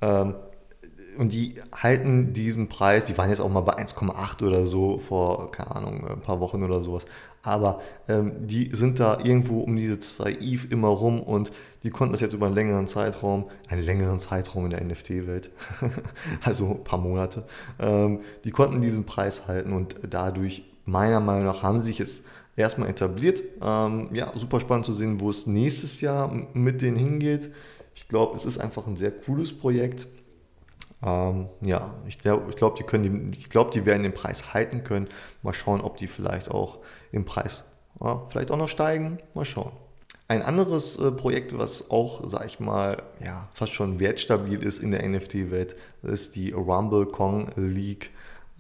Ähm, 0.03 0.35
und 1.19 1.33
die 1.33 1.55
halten 1.75 2.33
diesen 2.33 2.69
Preis, 2.69 3.05
die 3.05 3.19
waren 3.19 3.31
jetzt 3.31 3.41
auch 3.41 3.49
mal 3.49 3.61
bei 3.63 3.77
1,8 3.77 4.47
oder 4.47 4.67
so 4.67 4.99
vor, 4.99 5.51
keine 5.51 5.75
Ahnung, 5.75 6.07
ein 6.09 6.21
paar 6.21 6.41
Wochen 6.41 6.63
oder 6.63 6.83
sowas. 6.83 7.05
Aber 7.43 7.81
ähm, 8.09 8.47
die 8.47 8.71
sind 8.73 9.01
da 9.01 9.19
irgendwo 9.23 9.61
um 9.61 9.77
diese 9.77 9.99
2 9.99 10.31
ETH 10.41 10.71
immer 10.71 10.89
rum 10.89 11.23
und 11.23 11.53
die 11.83 11.91
konnten 11.91 12.13
das 12.13 12.21
jetzt 12.21 12.35
über 12.35 12.47
einen 12.47 12.55
längeren 12.55 12.87
Zeitraum, 12.87 13.47
einen 13.69 13.83
längeren 13.83 14.19
Zeitraum 14.19 14.67
in 14.67 14.71
der 14.71 14.85
NFT-Welt, 14.85 15.51
also 16.45 16.71
ein 16.71 16.85
paar 16.85 16.99
Monate, 16.99 17.45
ähm, 17.79 18.21
die 18.45 18.51
konnten 18.51 18.83
diesen 18.83 19.05
Preis 19.05 19.49
halten 19.49 19.73
und 19.73 19.97
dadurch, 20.09 20.65
meiner 20.85 21.21
Meinung 21.21 21.47
nach, 21.47 21.63
haben 21.63 21.81
sie 21.81 21.87
sich 21.87 21.99
jetzt 21.99 22.27
erstmal 22.57 22.89
etabliert. 22.89 23.43
Ähm, 23.63 24.11
ja, 24.13 24.33
super 24.37 24.61
spannend 24.61 24.87
zu 24.87 24.93
sehen, 24.93 25.21
wo 25.21 25.31
es 25.31 25.47
nächstes 25.47 26.01
Jahr 26.01 26.33
mit 26.53 26.83
denen 26.83 26.97
hingeht. 26.97 27.51
Ich 27.95 28.09
glaube, 28.09 28.37
es 28.37 28.45
ist 28.45 28.59
einfach 28.59 28.87
ein 28.87 28.97
sehr 28.97 29.11
cooles 29.11 29.57
Projekt. 29.57 30.07
Ähm, 31.03 31.49
ja, 31.63 31.95
ich 32.07 32.19
glaube, 32.19 32.51
ich 32.51 32.57
glaub, 32.57 32.77
die, 32.77 32.83
können 32.83 33.31
glaub, 33.49 33.71
die 33.71 33.87
werden 33.87 34.03
den 34.03 34.15
Preis 34.15 34.53
halten 34.53 34.85
können. 34.85 35.09
Mal 35.43 35.55
schauen, 35.55 35.81
ob 35.81 35.97
die 35.97 36.07
vielleicht 36.07 36.51
auch 36.51 36.79
im 37.11 37.25
Preis 37.25 37.65
ja, 38.01 38.27
vielleicht 38.31 38.51
auch 38.51 38.57
noch 38.57 38.69
steigen. 38.69 39.19
Mal 39.35 39.45
schauen. 39.45 39.73
Ein 40.29 40.43
anderes 40.43 40.97
äh, 40.97 41.11
Projekt, 41.11 41.59
was 41.59 41.91
auch, 41.91 42.23
sag 42.29 42.47
ich 42.47 42.61
mal, 42.61 43.03
ja, 43.25 43.49
fast 43.53 43.73
schon 43.73 43.99
wertstabil 43.99 44.63
ist 44.63 44.79
in 44.79 44.93
der 44.93 45.07
NFT-Welt, 45.09 45.75
ist 46.03 46.37
die 46.37 46.53
Rumble 46.53 47.07
Kong 47.07 47.51
League. 47.57 48.11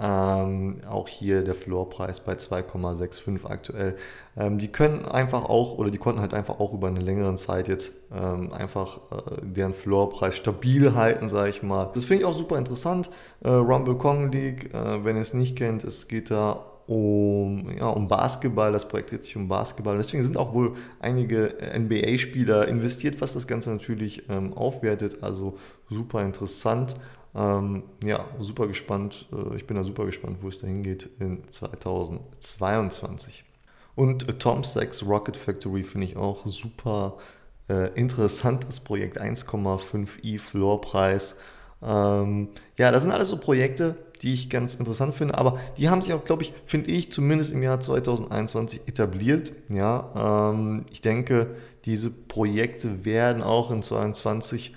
Ähm, 0.03 0.81
auch 0.89 1.09
hier 1.09 1.43
der 1.45 1.55
Floorpreis 1.55 2.21
bei 2.21 2.33
2,65 2.33 3.45
aktuell. 3.45 3.97
Ähm, 4.35 4.59
die 4.59 4.69
können 4.69 5.05
einfach 5.05 5.45
auch, 5.45 5.77
oder 5.77 5.91
die 5.91 5.99
konnten 5.99 6.23
halt 6.23 6.33
einfach 6.33 6.59
auch 6.59 6.73
über 6.73 6.89
eine 6.89 7.01
längere 7.01 7.35
Zeit 7.35 7.69
jetzt 7.69 7.93
ähm, 8.11 8.51
einfach 8.51 8.99
äh, 9.11 9.43
deren 9.43 9.75
Floorpreis 9.75 10.37
stabil 10.37 10.95
halten, 10.95 11.29
sage 11.29 11.51
ich 11.51 11.63
mal. 11.63 11.91
Das 11.95 12.07
finde 12.07 12.23
ich 12.23 12.27
auch 12.27 12.37
super 12.37 12.57
interessant. 12.57 13.11
Äh, 13.45 13.51
Rumble 13.51 13.97
Kong 13.97 14.33
League, 14.33 14.73
äh, 14.73 15.05
wenn 15.05 15.17
ihr 15.17 15.23
es 15.23 15.35
nicht 15.35 15.57
kennt, 15.57 15.85
es 15.85 16.09
geht 16.09 16.31
da 16.31 16.65
um, 16.87 17.71
ja, 17.79 17.89
um 17.89 18.09
Basketball, 18.09 18.73
das 18.73 18.89
Projekt 18.89 19.13
dreht 19.13 19.25
sich 19.25 19.37
um 19.37 19.47
Basketball. 19.47 19.97
Deswegen 19.97 20.25
sind 20.25 20.37
auch 20.37 20.55
wohl 20.55 20.75
einige 20.99 21.55
NBA-Spieler 21.79 22.67
investiert, 22.67 23.21
was 23.21 23.35
das 23.35 23.47
Ganze 23.47 23.71
natürlich 23.71 24.29
ähm, 24.29 24.55
aufwertet. 24.55 25.23
Also 25.23 25.57
super 25.89 26.23
interessant. 26.23 26.97
Ähm, 27.35 27.85
ja, 28.03 28.25
super 28.41 28.67
gespannt. 28.67 29.27
Äh, 29.33 29.57
ich 29.57 29.67
bin 29.67 29.77
da 29.77 29.85
super 29.85 30.05
gespannt, 30.07 30.39
wo 30.41 30.49
es 30.49 30.61
dahin 30.61 30.83
geht 30.83 31.09
in 31.19 31.43
2022. 31.51 33.45
Und 33.95 34.29
äh, 34.29 34.35
Tom 34.35 34.65
Sachs 34.65 35.05
Rocket 35.07 35.37
Factory 35.37 35.85
finde 35.85 36.07
ich 36.07 36.17
auch 36.17 36.47
super 36.47 37.19
äh, 37.69 37.93
interessantes 37.95 38.81
Projekt. 38.81 39.21
1,5 39.21 40.25
i 40.25 40.39
Floorpreis. 40.39 41.37
Ähm, 41.83 42.49
ja, 42.77 42.91
das 42.91 43.05
sind 43.05 43.13
alles 43.13 43.29
so 43.29 43.37
Projekte, 43.37 43.97
die 44.23 44.35
ich 44.35 44.51
ganz 44.51 44.75
interessant 44.75 45.15
finde, 45.15 45.39
aber 45.39 45.59
die 45.79 45.89
haben 45.89 46.03
sich 46.03 46.13
auch, 46.13 46.25
glaube 46.25 46.43
ich, 46.43 46.53
finde 46.67 46.91
ich, 46.91 47.11
zumindest 47.11 47.53
im 47.53 47.63
Jahr 47.63 47.81
2021 47.81 48.83
etabliert. 48.87 49.53
Ja, 49.71 50.51
ähm, 50.53 50.85
ich 50.91 51.01
denke, 51.01 51.57
diese 51.87 52.11
Projekte 52.11 53.05
werden 53.05 53.43
auch 53.43 53.71
in 53.71 53.83
2022 53.83 54.75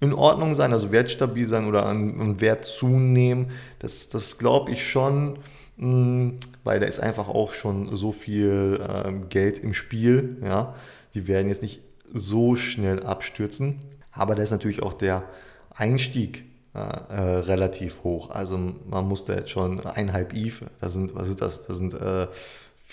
in 0.00 0.12
Ordnung 0.12 0.54
sein, 0.54 0.72
also 0.72 0.92
wertstabil 0.92 1.46
sein 1.46 1.66
oder 1.66 1.86
an, 1.86 2.20
an 2.20 2.40
Wert 2.40 2.64
zunehmen. 2.64 3.50
Das, 3.78 4.08
das 4.08 4.38
glaube 4.38 4.72
ich 4.72 4.88
schon, 4.88 5.38
mh, 5.76 5.86
hm, 5.86 6.38
weil 6.62 6.80
da 6.80 6.86
ist 6.86 7.00
einfach 7.00 7.28
auch 7.28 7.54
schon 7.54 7.96
so 7.96 8.12
viel 8.12 8.80
äh, 8.80 9.12
Geld 9.28 9.58
im 9.58 9.74
Spiel. 9.74 10.38
Ja? 10.42 10.74
Die 11.14 11.26
werden 11.26 11.48
jetzt 11.48 11.62
nicht 11.62 11.80
so 12.12 12.56
schnell 12.56 13.02
abstürzen. 13.02 13.80
Aber 14.12 14.34
da 14.34 14.42
ist 14.42 14.50
natürlich 14.50 14.82
auch 14.82 14.94
der 14.94 15.24
Einstieg 15.70 16.44
äh, 16.74 16.78
äh, 16.78 17.20
relativ 17.38 18.02
hoch. 18.02 18.30
Also 18.30 18.58
man 18.58 19.06
muss 19.06 19.24
da 19.24 19.34
jetzt 19.34 19.50
schon 19.50 19.84
eineinhalb 19.86 20.32
ETH, 20.32 20.60
das 20.80 20.92
sind, 20.92 21.14
was 21.14 21.28
ist 21.28 21.40
das? 21.40 21.66
Das 21.66 21.76
sind 21.76 21.94
äh, 21.94 22.26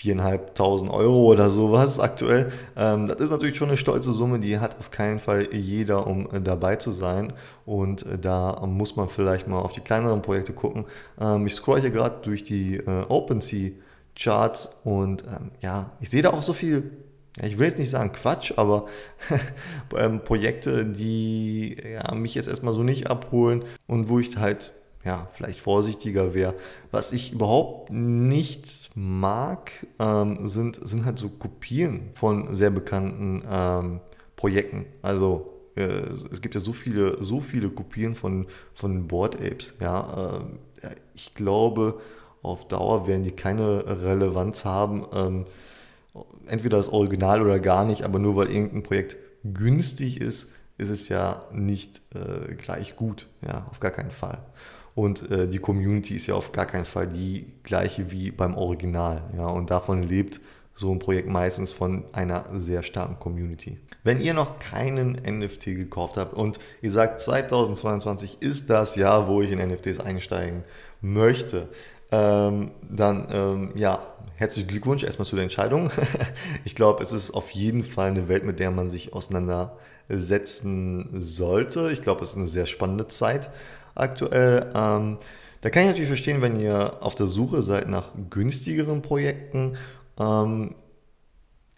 4.500 0.01 0.89
Euro 0.89 1.25
oder 1.25 1.49
sowas 1.49 1.99
aktuell. 1.99 2.51
Ähm, 2.75 3.07
das 3.07 3.19
ist 3.19 3.29
natürlich 3.29 3.57
schon 3.57 3.69
eine 3.69 3.77
stolze 3.77 4.13
Summe, 4.13 4.39
die 4.39 4.59
hat 4.59 4.79
auf 4.79 4.89
keinen 4.89 5.19
Fall 5.19 5.49
jeder, 5.53 6.07
um 6.07 6.27
äh, 6.31 6.41
dabei 6.41 6.77
zu 6.77 6.91
sein. 6.91 7.33
Und 7.65 8.05
äh, 8.05 8.17
da 8.17 8.65
muss 8.65 8.95
man 8.95 9.09
vielleicht 9.09 9.47
mal 9.47 9.59
auf 9.59 9.73
die 9.73 9.81
kleineren 9.81 10.21
Projekte 10.21 10.53
gucken. 10.53 10.85
Ähm, 11.19 11.45
ich 11.45 11.53
scroll 11.53 11.81
hier 11.81 11.91
gerade 11.91 12.15
durch 12.23 12.43
die 12.43 12.77
äh, 12.77 13.05
OpenSea 13.07 13.71
Charts 14.17 14.77
und 14.83 15.23
ähm, 15.23 15.51
ja, 15.61 15.91
ich 16.01 16.09
sehe 16.09 16.21
da 16.21 16.31
auch 16.31 16.43
so 16.43 16.53
viel 16.53 16.91
ich 17.41 17.57
will 17.57 17.67
jetzt 17.67 17.79
nicht 17.79 17.89
sagen 17.89 18.11
Quatsch, 18.11 18.53
aber 18.57 18.87
ähm, 19.97 20.21
Projekte, 20.21 20.85
die 20.85 21.77
ja, 21.81 22.13
mich 22.13 22.35
jetzt 22.35 22.49
erstmal 22.49 22.73
so 22.73 22.83
nicht 22.83 23.09
abholen 23.09 23.63
und 23.87 24.09
wo 24.09 24.19
ich 24.19 24.35
halt 24.35 24.73
ja, 25.03 25.27
vielleicht 25.33 25.59
vorsichtiger 25.59 26.33
wäre. 26.33 26.53
Was 26.91 27.11
ich 27.11 27.33
überhaupt 27.33 27.91
nicht 27.91 28.91
mag, 28.95 29.71
ähm, 29.99 30.47
sind, 30.47 30.79
sind 30.83 31.05
halt 31.05 31.17
so 31.17 31.29
Kopien 31.29 32.09
von 32.13 32.55
sehr 32.55 32.69
bekannten 32.69 33.43
ähm, 33.49 33.99
Projekten. 34.35 34.85
Also 35.01 35.51
äh, 35.75 36.03
es 36.31 36.41
gibt 36.41 36.55
ja 36.55 36.61
so 36.61 36.73
viele, 36.73 37.23
so 37.23 37.39
viele 37.39 37.69
Kopien 37.69 38.15
von, 38.15 38.47
von 38.73 39.07
Board 39.07 39.35
Apes. 39.35 39.73
Ja, 39.79 40.41
äh, 40.83 40.95
ich 41.13 41.33
glaube, 41.33 41.99
auf 42.43 42.67
Dauer 42.67 43.07
werden 43.07 43.23
die 43.23 43.31
keine 43.31 44.03
Relevanz 44.03 44.65
haben. 44.65 45.05
Ähm, 45.13 45.45
entweder 46.47 46.77
das 46.77 46.89
Original 46.89 47.41
oder 47.41 47.59
gar 47.59 47.85
nicht, 47.85 48.03
aber 48.03 48.19
nur 48.19 48.35
weil 48.35 48.51
irgendein 48.51 48.83
Projekt 48.83 49.17
günstig 49.43 50.19
ist, 50.19 50.51
ist 50.77 50.89
es 50.89 51.09
ja 51.09 51.43
nicht 51.53 52.01
äh, 52.15 52.55
gleich 52.55 52.95
gut. 52.95 53.27
Ja, 53.45 53.67
auf 53.69 53.79
gar 53.79 53.91
keinen 53.91 54.11
Fall. 54.11 54.39
Und 54.93 55.31
äh, 55.31 55.47
die 55.47 55.59
Community 55.59 56.15
ist 56.15 56.27
ja 56.27 56.35
auf 56.35 56.51
gar 56.51 56.65
keinen 56.65 56.85
Fall 56.85 57.07
die 57.07 57.45
gleiche 57.63 58.11
wie 58.11 58.31
beim 58.31 58.57
Original. 58.57 59.23
Ja? 59.37 59.47
Und 59.47 59.69
davon 59.69 60.03
lebt 60.03 60.41
so 60.73 60.91
ein 60.91 60.99
Projekt 60.99 61.29
meistens 61.29 61.71
von 61.71 62.03
einer 62.11 62.45
sehr 62.53 62.83
starken 62.83 63.19
Community. 63.19 63.77
Wenn 64.03 64.19
ihr 64.19 64.33
noch 64.33 64.59
keinen 64.59 65.13
NFT 65.13 65.65
gekauft 65.65 66.17
habt 66.17 66.33
und 66.33 66.59
ihr 66.81 66.91
sagt, 66.91 67.21
2022 67.21 68.37
ist 68.41 68.69
das 68.69 68.95
Jahr, 68.95 69.27
wo 69.27 69.41
ich 69.41 69.51
in 69.51 69.59
NFTs 69.59 69.99
einsteigen 69.99 70.63
möchte, 71.01 71.69
ähm, 72.11 72.71
dann 72.89 73.27
ähm, 73.31 73.71
ja, 73.75 74.01
herzlichen 74.35 74.67
Glückwunsch 74.67 75.03
erstmal 75.03 75.27
zu 75.27 75.35
der 75.35 75.43
Entscheidung. 75.43 75.91
ich 76.65 76.75
glaube, 76.75 77.03
es 77.03 77.11
ist 77.13 77.31
auf 77.31 77.51
jeden 77.51 77.83
Fall 77.83 78.09
eine 78.09 78.27
Welt, 78.27 78.43
mit 78.43 78.59
der 78.59 78.71
man 78.71 78.89
sich 78.89 79.13
auseinandersetzen 79.13 81.09
sollte. 81.13 81.91
Ich 81.91 82.01
glaube, 82.01 82.23
es 82.23 82.31
ist 82.31 82.37
eine 82.37 82.47
sehr 82.47 82.65
spannende 82.65 83.07
Zeit 83.07 83.51
aktuell. 83.95 84.71
Ähm, 84.73 85.17
da 85.61 85.69
kann 85.69 85.83
ich 85.83 85.89
natürlich 85.89 86.07
verstehen, 86.07 86.41
wenn 86.41 86.59
ihr 86.59 87.03
auf 87.03 87.15
der 87.15 87.27
Suche 87.27 87.61
seid 87.61 87.87
nach 87.87 88.13
günstigeren 88.29 89.01
Projekten. 89.01 89.77
Ähm, 90.19 90.75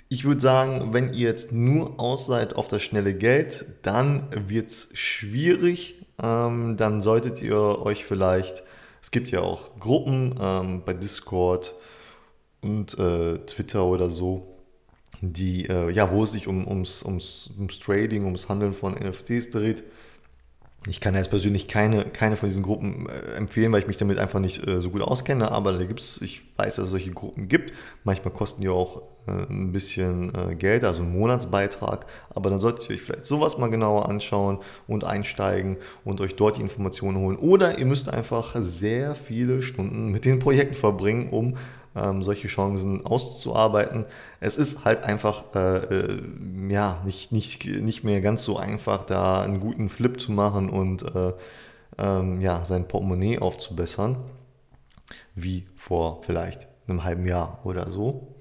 ich 0.10 0.25
würde 0.25 0.41
sagen, 0.41 0.93
wenn 0.93 1.13
ihr 1.13 1.27
jetzt 1.27 1.51
nur 1.51 2.00
aus 2.00 2.27
seid 2.27 2.55
auf 2.55 2.67
das 2.67 2.84
schnelle 2.84 3.13
Geld, 3.15 3.65
dann 3.82 4.27
wird 4.48 4.70
es 4.70 4.89
schwierig. 4.93 5.96
Ähm, 6.22 6.77
dann 6.77 7.01
solltet 7.01 7.41
ihr 7.41 7.58
euch 7.58 8.05
vielleicht, 8.05 8.63
es 9.01 9.12
gibt 9.12 9.32
ja 9.32 9.41
auch 9.41 9.79
Gruppen 9.79 10.36
ähm, 10.39 10.84
bei 10.86 10.93
Discord 10.93 11.74
und 12.62 12.98
äh, 12.98 13.39
Twitter 13.39 13.86
oder 13.86 14.10
so, 14.10 14.55
die, 15.22 15.67
äh, 15.67 15.89
ja, 15.91 16.12
wo 16.12 16.24
es 16.24 16.34
sich 16.34 16.48
um, 16.48 16.67
ums, 16.67 17.03
ums, 17.03 17.50
ums 17.58 17.79
Trading, 17.79 18.25
ums 18.25 18.50
Handeln 18.50 18.74
von 18.74 18.93
NFTs 18.93 19.50
dreht. 19.50 19.84
Ich 20.89 20.99
kann 20.99 21.15
jetzt 21.15 21.29
persönlich 21.29 21.69
keine, 21.69 22.03
keine 22.03 22.35
von 22.35 22.49
diesen 22.49 22.61
Gruppen 22.61 23.07
äh, 23.07 23.37
empfehlen, 23.37 23.71
weil 23.71 23.79
ich 23.79 23.87
mich 23.87 23.95
damit 23.95 24.19
einfach 24.19 24.39
nicht 24.39 24.67
äh, 24.67 24.81
so 24.81 24.89
gut 24.89 25.01
auskenne, 25.01 25.49
aber 25.49 25.71
da 25.71 25.85
gibt 25.85 26.01
es, 26.01 26.21
ich 26.21 26.41
weiß, 26.57 26.75
dass 26.75 26.85
es 26.85 26.91
solche 26.91 27.11
Gruppen 27.11 27.47
gibt. 27.47 27.73
Manchmal 28.03 28.33
kosten 28.33 28.61
die 28.61 28.67
auch 28.67 29.01
äh, 29.27 29.31
ein 29.49 29.71
bisschen 29.71 30.33
Geld, 30.57 30.83
also 30.83 31.03
einen 31.03 31.17
Monatsbeitrag, 31.17 32.05
aber 32.31 32.49
dann 32.49 32.59
solltet 32.59 32.89
ihr 32.89 32.95
euch 32.95 33.01
vielleicht 33.01 33.25
sowas 33.25 33.57
mal 33.57 33.69
genauer 33.69 34.09
anschauen 34.09 34.59
und 34.87 35.05
einsteigen 35.05 35.77
und 36.03 36.19
euch 36.19 36.35
dort 36.35 36.57
die 36.57 36.61
Informationen 36.61 37.17
holen. 37.17 37.37
Oder 37.37 37.79
ihr 37.79 37.85
müsst 37.85 38.09
einfach 38.09 38.53
sehr 38.59 39.15
viele 39.15 39.61
Stunden 39.61 40.11
mit 40.11 40.25
den 40.25 40.39
Projekten 40.39 40.75
verbringen, 40.75 41.29
um 41.29 41.55
ähm, 41.95 42.23
solche 42.23 42.47
Chancen 42.47 43.05
auszuarbeiten. 43.05 44.05
Es 44.39 44.57
ist 44.57 44.85
halt 44.85 45.03
einfach 45.03 45.43
äh, 45.55 45.77
äh, 45.77 46.23
ja, 46.69 47.01
nicht, 47.05 47.31
nicht, 47.31 47.65
nicht 47.65 48.03
mehr 48.03 48.21
ganz 48.21 48.43
so 48.43 48.57
einfach, 48.57 49.05
da 49.05 49.41
einen 49.41 49.59
guten 49.59 49.89
Flip 49.89 50.19
zu 50.19 50.31
machen 50.31 50.69
und 50.69 51.03
äh, 51.15 51.33
ähm, 51.97 52.41
ja, 52.41 52.65
sein 52.65 52.88
Portemonnaie 52.88 53.39
aufzubessern, 53.39 54.17
wie 55.35 55.67
vor 55.75 56.21
vielleicht 56.23 56.67
einem 56.88 57.03
halben 57.03 57.25
Jahr 57.25 57.59
oder 57.63 57.89
so. 57.89 58.35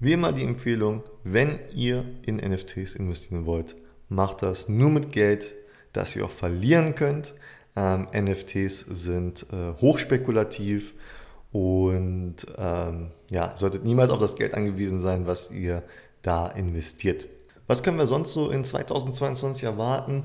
Wie 0.00 0.12
immer 0.12 0.32
die 0.32 0.44
Empfehlung, 0.44 1.02
wenn 1.22 1.60
ihr 1.74 2.04
in 2.22 2.36
NFTs 2.36 2.96
investieren 2.96 3.46
wollt, 3.46 3.76
macht 4.08 4.42
das 4.42 4.68
nur 4.68 4.90
mit 4.90 5.12
Geld, 5.12 5.54
das 5.92 6.14
ihr 6.16 6.24
auch 6.24 6.30
verlieren 6.30 6.94
könnt. 6.94 7.34
Ähm, 7.76 8.08
NFTs 8.12 8.80
sind 8.80 9.46
äh, 9.52 9.72
hochspekulativ 9.80 10.94
und 11.54 12.34
ähm, 12.58 13.12
ja, 13.30 13.56
solltet 13.56 13.84
niemals 13.84 14.10
auf 14.10 14.18
das 14.18 14.34
Geld 14.34 14.54
angewiesen 14.54 14.98
sein, 14.98 15.28
was 15.28 15.52
ihr 15.52 15.84
da 16.20 16.48
investiert. 16.48 17.28
Was 17.68 17.84
können 17.84 17.96
wir 17.96 18.08
sonst 18.08 18.32
so 18.32 18.50
in 18.50 18.64
2022 18.64 19.62
erwarten? 19.62 20.24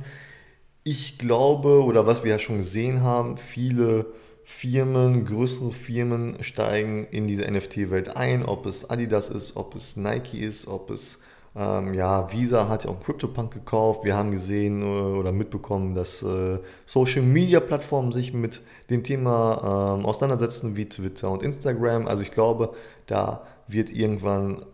Ich 0.84 1.20
glaube, 1.20 1.84
oder 1.84 2.08
was 2.08 2.24
wir 2.24 2.32
ja 2.32 2.40
schon 2.40 2.58
gesehen 2.58 3.04
haben, 3.04 3.38
viele 3.38 4.08
Firmen, 4.44 5.24
größere 5.24 5.72
Firmen 5.72 6.42
steigen 6.42 7.06
in 7.12 7.28
diese 7.28 7.44
NFT-Welt 7.44 8.18
ein, 8.18 8.44
ob 8.44 8.66
es 8.66 8.90
Adidas 8.90 9.30
ist, 9.30 9.56
ob 9.56 9.76
es 9.76 9.98
Nike 9.98 10.40
ist, 10.40 10.68
ob 10.68 10.90
es 10.90 11.20
ähm, 11.60 11.94
ja, 11.94 12.32
Visa 12.32 12.70
hat 12.70 12.86
ja 12.86 12.90
auch 12.90 13.00
CryptoPunk 13.02 13.54
gekauft. 13.54 14.06
Wir 14.06 14.16
haben 14.16 14.32
gesehen 14.32 14.82
äh, 14.82 14.86
oder 14.86 15.34
mitbekommen, 15.34 15.94
dass 15.94 16.24
äh, 16.24 16.60
Social 16.86 17.22
Media 17.22 17.60
Plattformen 17.60 18.14
sich 18.14 18.34
mit 18.34 18.62
dem 18.90 19.04
Thema 19.04 19.98
ähm, 20.00 20.06
auseinandersetzen, 20.06 20.78
wie 20.78 20.88
Twitter 20.88 21.30
und 21.30 21.44
Instagram. 21.44 22.08
Also 22.08 22.24
ich 22.24 22.32
glaube, 22.32 22.74
da 23.08 23.46
wird 23.68 23.92
irgendwann 23.92 24.66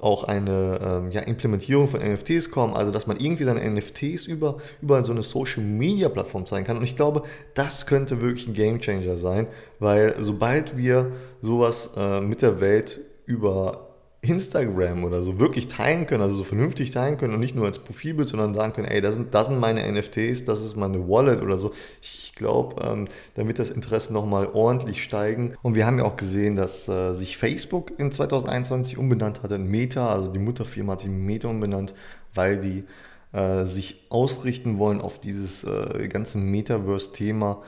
auch 0.00 0.24
eine 0.24 0.80
ähm, 0.82 1.10
ja, 1.10 1.22
Implementierung 1.22 1.88
von 1.88 2.00
NFTs 2.00 2.52
kommen, 2.52 2.74
also 2.74 2.92
dass 2.92 3.08
man 3.08 3.16
irgendwie 3.18 3.44
seine 3.44 3.68
NFTs 3.68 4.26
über, 4.26 4.58
über 4.80 5.02
so 5.02 5.12
eine 5.12 5.22
Social 5.22 5.64
Media 5.64 6.08
Plattform 6.08 6.46
zeigen 6.46 6.64
kann. 6.64 6.76
Und 6.76 6.84
ich 6.84 6.94
glaube, 6.94 7.24
das 7.54 7.86
könnte 7.86 8.20
wirklich 8.20 8.46
ein 8.46 8.54
Game 8.54 8.78
Changer 8.78 9.16
sein, 9.16 9.48
weil 9.80 10.14
sobald 10.20 10.76
wir 10.76 11.10
sowas 11.42 11.90
äh, 11.96 12.20
mit 12.20 12.40
der 12.40 12.60
Welt 12.60 13.00
über 13.26 13.89
Instagram 14.22 15.04
oder 15.04 15.22
so 15.22 15.38
wirklich 15.38 15.68
teilen 15.68 16.06
können, 16.06 16.22
also 16.22 16.36
so 16.36 16.42
vernünftig 16.42 16.90
teilen 16.90 17.16
können 17.16 17.32
und 17.32 17.40
nicht 17.40 17.54
nur 17.54 17.64
als 17.64 17.78
Profilbild, 17.78 18.28
sondern 18.28 18.52
sagen 18.52 18.74
können, 18.74 18.88
ey, 18.88 19.00
das 19.00 19.14
sind, 19.14 19.34
das 19.34 19.46
sind 19.46 19.58
meine 19.58 19.90
NFTs, 19.90 20.44
das 20.44 20.62
ist 20.62 20.76
meine 20.76 21.08
Wallet 21.08 21.40
oder 21.40 21.56
so. 21.56 21.72
Ich 22.02 22.34
glaube, 22.34 22.82
ähm, 22.82 23.08
dann 23.34 23.48
das 23.54 23.70
Interesse 23.70 24.12
nochmal 24.12 24.48
ordentlich 24.52 25.02
steigen. 25.02 25.54
Und 25.62 25.74
wir 25.74 25.86
haben 25.86 25.98
ja 25.98 26.04
auch 26.04 26.16
gesehen, 26.16 26.54
dass 26.54 26.86
äh, 26.86 27.14
sich 27.14 27.38
Facebook 27.38 27.98
in 27.98 28.12
2021 28.12 28.98
umbenannt 28.98 29.42
hat 29.42 29.52
in 29.52 29.66
Meta, 29.66 30.12
also 30.12 30.28
die 30.28 30.38
Mutterfirma 30.38 30.92
hat 30.92 31.00
sich 31.00 31.08
Meta 31.08 31.48
umbenannt, 31.48 31.94
weil 32.34 32.60
die 32.60 32.84
äh, 33.32 33.64
sich 33.64 34.04
ausrichten 34.10 34.78
wollen 34.78 35.00
auf 35.00 35.18
dieses 35.18 35.64
äh, 35.64 36.08
ganze 36.08 36.36
Metaverse-Thema. 36.36 37.62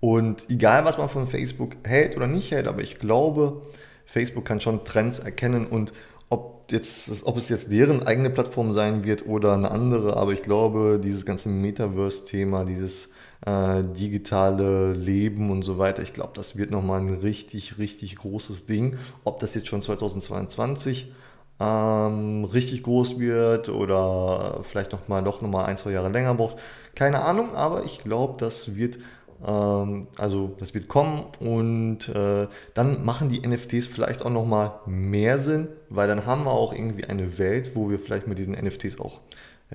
Und 0.00 0.50
egal, 0.50 0.84
was 0.84 0.98
man 0.98 1.08
von 1.08 1.28
Facebook 1.28 1.76
hält 1.84 2.16
oder 2.16 2.26
nicht 2.26 2.50
hält, 2.50 2.66
aber 2.66 2.82
ich 2.82 2.98
glaube, 2.98 3.62
Facebook 4.12 4.44
kann 4.44 4.60
schon 4.60 4.84
Trends 4.84 5.20
erkennen 5.20 5.66
und 5.66 5.94
ob, 6.28 6.70
jetzt, 6.70 7.26
ob 7.26 7.38
es 7.38 7.48
jetzt 7.48 7.72
deren 7.72 8.02
eigene 8.02 8.28
Plattform 8.28 8.72
sein 8.72 9.04
wird 9.04 9.26
oder 9.26 9.54
eine 9.54 9.70
andere, 9.70 10.18
aber 10.18 10.32
ich 10.32 10.42
glaube, 10.42 11.00
dieses 11.02 11.24
ganze 11.24 11.48
Metaverse-Thema, 11.48 12.66
dieses 12.66 13.12
äh, 13.46 13.82
digitale 13.82 14.92
Leben 14.92 15.50
und 15.50 15.62
so 15.62 15.78
weiter, 15.78 16.02
ich 16.02 16.12
glaube, 16.12 16.32
das 16.34 16.58
wird 16.58 16.70
nochmal 16.70 17.00
ein 17.00 17.08
richtig, 17.08 17.78
richtig 17.78 18.16
großes 18.16 18.66
Ding. 18.66 18.98
Ob 19.24 19.40
das 19.40 19.54
jetzt 19.54 19.68
schon 19.68 19.80
2022 19.80 21.10
ähm, 21.58 22.44
richtig 22.44 22.82
groß 22.82 23.18
wird 23.18 23.70
oder 23.70 24.60
vielleicht 24.62 24.92
nochmal 24.92 25.24
doch 25.24 25.40
nochmal 25.40 25.64
ein, 25.64 25.78
zwei 25.78 25.92
Jahre 25.92 26.10
länger 26.10 26.34
braucht, 26.34 26.56
keine 26.94 27.22
Ahnung, 27.22 27.54
aber 27.54 27.84
ich 27.84 27.98
glaube, 27.98 28.34
das 28.38 28.76
wird 28.76 28.98
also 29.44 30.54
das 30.58 30.72
wird 30.74 30.88
kommen 30.88 31.24
und 31.40 32.08
äh, 32.08 32.46
dann 32.74 33.04
machen 33.04 33.28
die 33.28 33.40
NFTs 33.40 33.88
vielleicht 33.88 34.24
auch 34.24 34.30
nochmal 34.30 34.72
mehr 34.86 35.38
Sinn, 35.38 35.68
weil 35.88 36.08
dann 36.08 36.26
haben 36.26 36.44
wir 36.44 36.52
auch 36.52 36.72
irgendwie 36.72 37.04
eine 37.04 37.38
Welt, 37.38 37.72
wo 37.74 37.90
wir 37.90 37.98
vielleicht 37.98 38.28
mit 38.28 38.38
diesen 38.38 38.54
NFTs 38.54 39.00
auch 39.00 39.20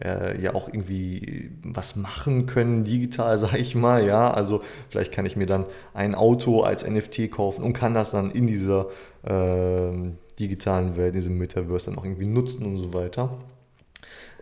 äh, 0.04 0.40
ja 0.42 0.56
auch 0.56 0.68
irgendwie 0.68 1.52
was 1.64 1.96
machen 1.96 2.46
können, 2.46 2.84
digital, 2.84 3.38
sage 3.40 3.58
ich 3.58 3.76
mal. 3.76 4.06
Ja, 4.06 4.32
also 4.32 4.62
vielleicht 4.90 5.12
kann 5.12 5.26
ich 5.26 5.36
mir 5.36 5.48
dann 5.48 5.66
ein 5.94 6.16
Auto 6.16 6.62
als 6.62 6.88
NFT 6.88 7.32
kaufen 7.32 7.64
und 7.64 7.74
kann 7.74 7.94
das 7.94 8.12
dann 8.12 8.32
in 8.32 8.48
dieser 8.48 8.88
äh, 9.24 9.92
digitalen 10.40 10.96
Welt, 10.98 11.16
diesem 11.16 11.38
Metaverse 11.38 11.88
dann 11.90 12.00
auch 12.00 12.06
irgendwie 12.06 12.28
nutzen 12.28 12.66
und 12.66 12.78
so 12.78 12.94
weiter. 12.94 13.38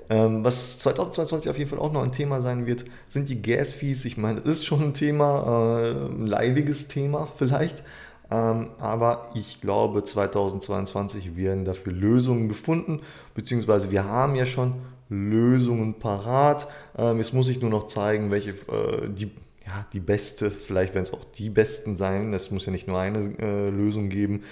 Ähm, 0.09 0.43
was 0.43 0.79
2022 0.79 1.49
auf 1.49 1.57
jeden 1.57 1.69
Fall 1.69 1.79
auch 1.79 1.91
noch 1.91 2.03
ein 2.03 2.11
Thema 2.11 2.41
sein 2.41 2.65
wird, 2.65 2.85
sind 3.07 3.29
die 3.29 3.41
Gas-Fees. 3.41 4.05
Ich 4.05 4.17
meine, 4.17 4.41
das 4.41 4.57
ist 4.57 4.65
schon 4.65 4.81
ein 4.81 4.93
Thema, 4.93 5.81
äh, 5.81 5.91
ein 5.91 6.27
leidiges 6.27 6.87
Thema 6.87 7.27
vielleicht. 7.37 7.83
Ähm, 8.31 8.69
aber 8.79 9.29
ich 9.35 9.61
glaube, 9.61 10.03
2022 10.03 11.37
werden 11.37 11.65
dafür 11.65 11.93
Lösungen 11.93 12.47
gefunden, 12.47 13.01
beziehungsweise 13.33 13.91
wir 13.91 14.05
haben 14.05 14.35
ja 14.35 14.45
schon 14.45 14.73
Lösungen 15.09 15.95
parat. 15.95 16.67
Ähm, 16.97 17.17
jetzt 17.17 17.33
muss 17.33 17.49
ich 17.49 17.61
nur 17.61 17.69
noch 17.69 17.87
zeigen, 17.87 18.31
welche 18.31 18.51
äh, 18.51 19.09
die, 19.09 19.31
ja, 19.65 19.85
die 19.93 19.99
beste, 19.99 20.49
vielleicht 20.49 20.93
werden 20.95 21.03
es 21.03 21.13
auch 21.13 21.23
die 21.37 21.49
besten 21.49 21.97
sein. 21.97 22.33
Es 22.33 22.49
muss 22.51 22.65
ja 22.65 22.71
nicht 22.71 22.87
nur 22.87 22.99
eine 22.99 23.19
äh, 23.39 23.69
Lösung 23.69 24.09
geben. 24.09 24.43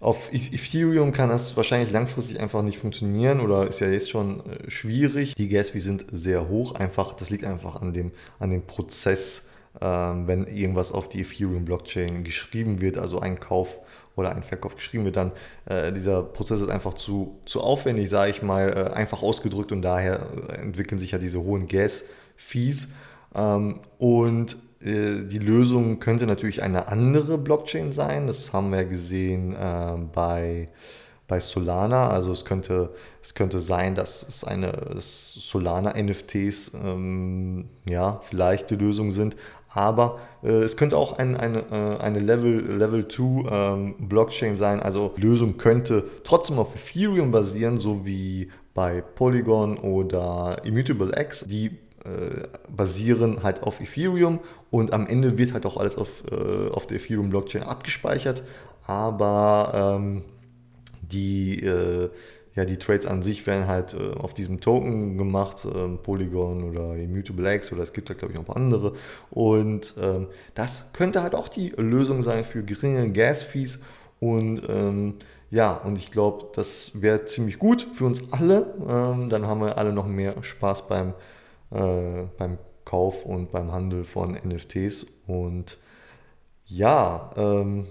Auf 0.00 0.32
e- 0.32 0.36
Ethereum 0.36 1.12
kann 1.12 1.28
das 1.28 1.56
wahrscheinlich 1.56 1.90
langfristig 1.90 2.40
einfach 2.40 2.62
nicht 2.62 2.78
funktionieren 2.78 3.40
oder 3.40 3.66
ist 3.66 3.80
ja 3.80 3.88
jetzt 3.88 4.10
schon 4.10 4.40
äh, 4.40 4.70
schwierig. 4.70 5.34
Die 5.34 5.48
Gas 5.48 5.70
Fees 5.70 5.84
sind 5.84 6.06
sehr 6.10 6.48
hoch, 6.48 6.74
einfach, 6.74 7.14
das 7.14 7.30
liegt 7.30 7.44
einfach 7.44 7.80
an 7.80 7.92
dem, 7.92 8.12
an 8.38 8.50
dem 8.50 8.66
Prozess, 8.66 9.50
ähm, 9.80 10.26
wenn 10.26 10.46
irgendwas 10.46 10.92
auf 10.92 11.08
die 11.08 11.20
Ethereum-Blockchain 11.20 12.24
geschrieben 12.24 12.80
wird, 12.80 12.98
also 12.98 13.20
ein 13.20 13.40
Kauf 13.40 13.78
oder 14.16 14.34
ein 14.34 14.42
Verkauf 14.42 14.76
geschrieben 14.76 15.04
wird, 15.04 15.16
dann 15.16 15.32
äh, 15.66 15.92
dieser 15.92 16.22
Prozess 16.22 16.60
ist 16.60 16.70
einfach 16.70 16.94
zu, 16.94 17.38
zu 17.44 17.60
aufwendig, 17.60 18.08
sage 18.08 18.30
ich 18.30 18.42
mal, 18.42 18.68
äh, 18.68 18.94
einfach 18.94 19.22
ausgedrückt 19.22 19.72
und 19.72 19.82
daher 19.82 20.26
äh, 20.48 20.62
entwickeln 20.62 20.98
sich 20.98 21.12
ja 21.12 21.18
diese 21.18 21.42
hohen 21.42 21.66
Gas-Fees. 21.66 22.88
Ähm, 23.34 23.80
und 23.98 24.56
die 24.86 25.38
Lösung 25.38 25.98
könnte 25.98 26.26
natürlich 26.26 26.62
eine 26.62 26.88
andere 26.88 27.38
Blockchain 27.38 27.92
sein. 27.92 28.28
Das 28.28 28.52
haben 28.52 28.70
wir 28.70 28.84
gesehen 28.84 29.54
äh, 29.54 29.96
bei, 30.14 30.68
bei 31.26 31.40
Solana. 31.40 32.10
Also 32.10 32.30
es 32.30 32.44
könnte, 32.44 32.90
es 33.20 33.34
könnte 33.34 33.58
sein, 33.58 33.96
dass 33.96 34.26
es 34.26 34.44
eine 34.44 34.72
Solana-NFTs 34.96 36.74
ähm, 36.74 37.68
ja, 37.88 38.20
vielleicht 38.24 38.70
die 38.70 38.76
Lösung 38.76 39.10
sind. 39.10 39.36
Aber 39.68 40.20
äh, 40.44 40.62
es 40.62 40.76
könnte 40.76 40.96
auch 40.96 41.18
ein, 41.18 41.36
eine, 41.36 41.64
äh, 41.70 42.00
eine 42.00 42.20
Level, 42.20 42.76
Level 42.76 43.08
2 43.08 43.50
ähm, 43.50 43.94
Blockchain 44.08 44.54
sein. 44.54 44.80
Also 44.80 45.14
die 45.16 45.22
Lösung 45.22 45.56
könnte 45.56 46.04
trotzdem 46.22 46.60
auf 46.60 46.74
Ethereum 46.76 47.32
basieren, 47.32 47.78
so 47.78 48.06
wie 48.06 48.50
bei 48.72 49.00
Polygon 49.00 49.78
oder 49.78 50.60
Immutable 50.64 51.12
X. 51.20 51.44
Die 51.48 51.76
äh, 52.06 52.46
basieren 52.74 53.42
halt 53.42 53.62
auf 53.62 53.80
Ethereum 53.80 54.40
und 54.70 54.92
am 54.92 55.06
Ende 55.06 55.38
wird 55.38 55.52
halt 55.52 55.66
auch 55.66 55.76
alles 55.76 55.96
auf, 55.96 56.10
äh, 56.30 56.70
auf 56.70 56.86
der 56.86 56.98
Ethereum-Blockchain 56.98 57.62
abgespeichert, 57.62 58.42
aber 58.86 59.98
ähm, 59.98 60.22
die, 61.02 61.62
äh, 61.62 62.10
ja, 62.54 62.64
die 62.64 62.78
Trades 62.78 63.06
an 63.06 63.22
sich 63.22 63.46
werden 63.46 63.66
halt 63.66 63.94
äh, 63.94 64.18
auf 64.18 64.32
diesem 64.32 64.60
Token 64.60 65.18
gemacht, 65.18 65.66
ähm, 65.72 65.98
Polygon 66.02 66.64
oder 66.64 66.96
Immutable 66.96 67.54
X 67.54 67.72
oder 67.72 67.82
es 67.82 67.92
gibt 67.92 68.08
da 68.08 68.14
glaube 68.14 68.32
ich 68.32 68.38
noch 68.38 68.44
ein 68.44 68.46
paar 68.46 68.56
andere. 68.56 68.94
Und 69.30 69.94
ähm, 70.00 70.28
das 70.54 70.92
könnte 70.92 71.22
halt 71.22 71.34
auch 71.34 71.48
die 71.48 71.70
Lösung 71.76 72.22
sein 72.22 72.44
für 72.44 72.62
geringe 72.62 73.10
Gas-Fees. 73.12 73.82
Und 74.20 74.62
ähm, 74.68 75.14
ja, 75.50 75.72
und 75.72 75.98
ich 75.98 76.10
glaube, 76.10 76.46
das 76.54 76.92
wäre 76.94 77.26
ziemlich 77.26 77.58
gut 77.58 77.86
für 77.92 78.06
uns 78.06 78.32
alle. 78.32 78.74
Ähm, 78.88 79.28
dann 79.28 79.46
haben 79.46 79.60
wir 79.60 79.76
alle 79.76 79.92
noch 79.92 80.06
mehr 80.06 80.42
Spaß 80.42 80.88
beim 80.88 81.12
äh, 81.70 82.24
beim 82.38 82.58
Kauf 82.84 83.26
und 83.26 83.50
beim 83.50 83.72
Handel 83.72 84.04
von 84.04 84.32
NFTs. 84.32 85.06
Und 85.26 85.78
ja, 86.66 87.30
ähm, 87.36 87.86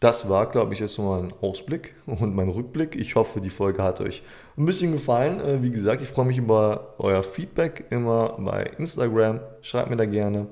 das 0.00 0.28
war, 0.28 0.46
glaube 0.50 0.74
ich, 0.74 0.80
jetzt 0.80 0.98
mal 0.98 1.22
ein 1.22 1.32
Ausblick 1.40 1.94
und 2.06 2.34
mein 2.34 2.48
Rückblick. 2.48 2.94
Ich 2.96 3.14
hoffe, 3.14 3.40
die 3.40 3.50
Folge 3.50 3.82
hat 3.82 4.00
euch 4.00 4.22
ein 4.56 4.66
bisschen 4.66 4.92
gefallen. 4.92 5.40
Äh, 5.40 5.62
wie 5.62 5.70
gesagt, 5.70 6.02
ich 6.02 6.08
freue 6.08 6.26
mich 6.26 6.38
über 6.38 6.94
euer 6.98 7.22
Feedback 7.22 7.86
immer 7.90 8.36
bei 8.38 8.64
Instagram. 8.78 9.40
Schreibt 9.62 9.90
mir 9.90 9.96
da 9.96 10.06
gerne. 10.06 10.46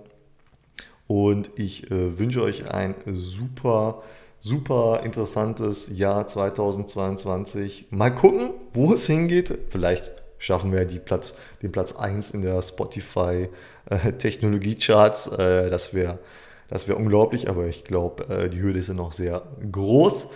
Und 1.06 1.50
ich 1.56 1.90
äh, 1.90 2.18
wünsche 2.18 2.42
euch 2.42 2.72
ein 2.72 2.94
super, 3.06 4.02
super 4.40 5.02
interessantes 5.04 5.98
Jahr 5.98 6.26
2022. 6.26 7.88
Mal 7.90 8.14
gucken, 8.14 8.52
wo 8.72 8.94
es 8.94 9.06
hingeht. 9.06 9.58
Vielleicht 9.68 10.21
schaffen 10.42 10.72
wir 10.72 10.84
Platz, 11.00 11.34
den 11.62 11.72
Platz 11.72 11.94
1 11.96 12.32
in 12.32 12.42
der 12.42 12.60
Spotify 12.62 13.48
äh, 13.88 14.12
Technologie-Charts. 14.12 15.28
Äh, 15.38 15.70
das 15.70 15.94
wäre 15.94 16.18
das 16.72 16.88
wär 16.88 16.96
unglaublich, 16.96 17.50
aber 17.50 17.66
ich 17.66 17.84
glaube, 17.84 18.24
äh, 18.28 18.48
die 18.48 18.62
Hürde 18.62 18.78
ist 18.78 18.88
ja 18.88 18.94
noch 18.94 19.12
sehr 19.12 19.42
groß. 19.70 20.28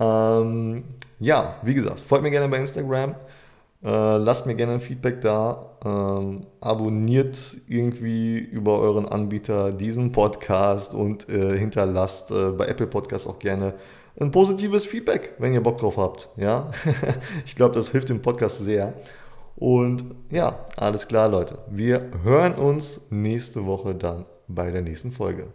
Ähm, 0.00 0.84
ja, 1.20 1.56
wie 1.62 1.74
gesagt, 1.74 2.00
folgt 2.00 2.24
mir 2.24 2.30
gerne 2.30 2.48
bei 2.48 2.56
Instagram. 2.58 3.14
Äh, 3.84 4.16
lasst 4.16 4.46
mir 4.46 4.54
gerne 4.54 4.74
ein 4.74 4.80
Feedback 4.80 5.20
da. 5.20 5.66
Ähm, 5.84 6.46
abonniert 6.60 7.56
irgendwie 7.68 8.38
über 8.38 8.78
euren 8.78 9.06
Anbieter 9.06 9.70
diesen 9.70 10.12
Podcast 10.12 10.94
und 10.94 11.28
äh, 11.28 11.58
hinterlasst 11.58 12.30
äh, 12.30 12.52
bei 12.52 12.68
Apple 12.68 12.86
Podcast 12.86 13.26
auch 13.26 13.38
gerne 13.38 13.74
ein 14.18 14.30
positives 14.30 14.86
Feedback, 14.86 15.34
wenn 15.38 15.52
ihr 15.52 15.62
Bock 15.62 15.76
drauf 15.76 15.98
habt. 15.98 16.30
Ja, 16.36 16.70
ich 17.44 17.54
glaube, 17.54 17.74
das 17.74 17.90
hilft 17.90 18.08
dem 18.08 18.22
Podcast 18.22 18.60
sehr. 18.60 18.94
Und 19.56 20.14
ja, 20.30 20.64
alles 20.76 21.08
klar, 21.08 21.28
Leute. 21.28 21.58
Wir 21.70 22.10
hören 22.22 22.54
uns 22.54 23.10
nächste 23.10 23.66
Woche 23.66 23.94
dann 23.94 24.24
bei 24.48 24.70
der 24.70 24.82
nächsten 24.82 25.12
Folge. 25.12 25.48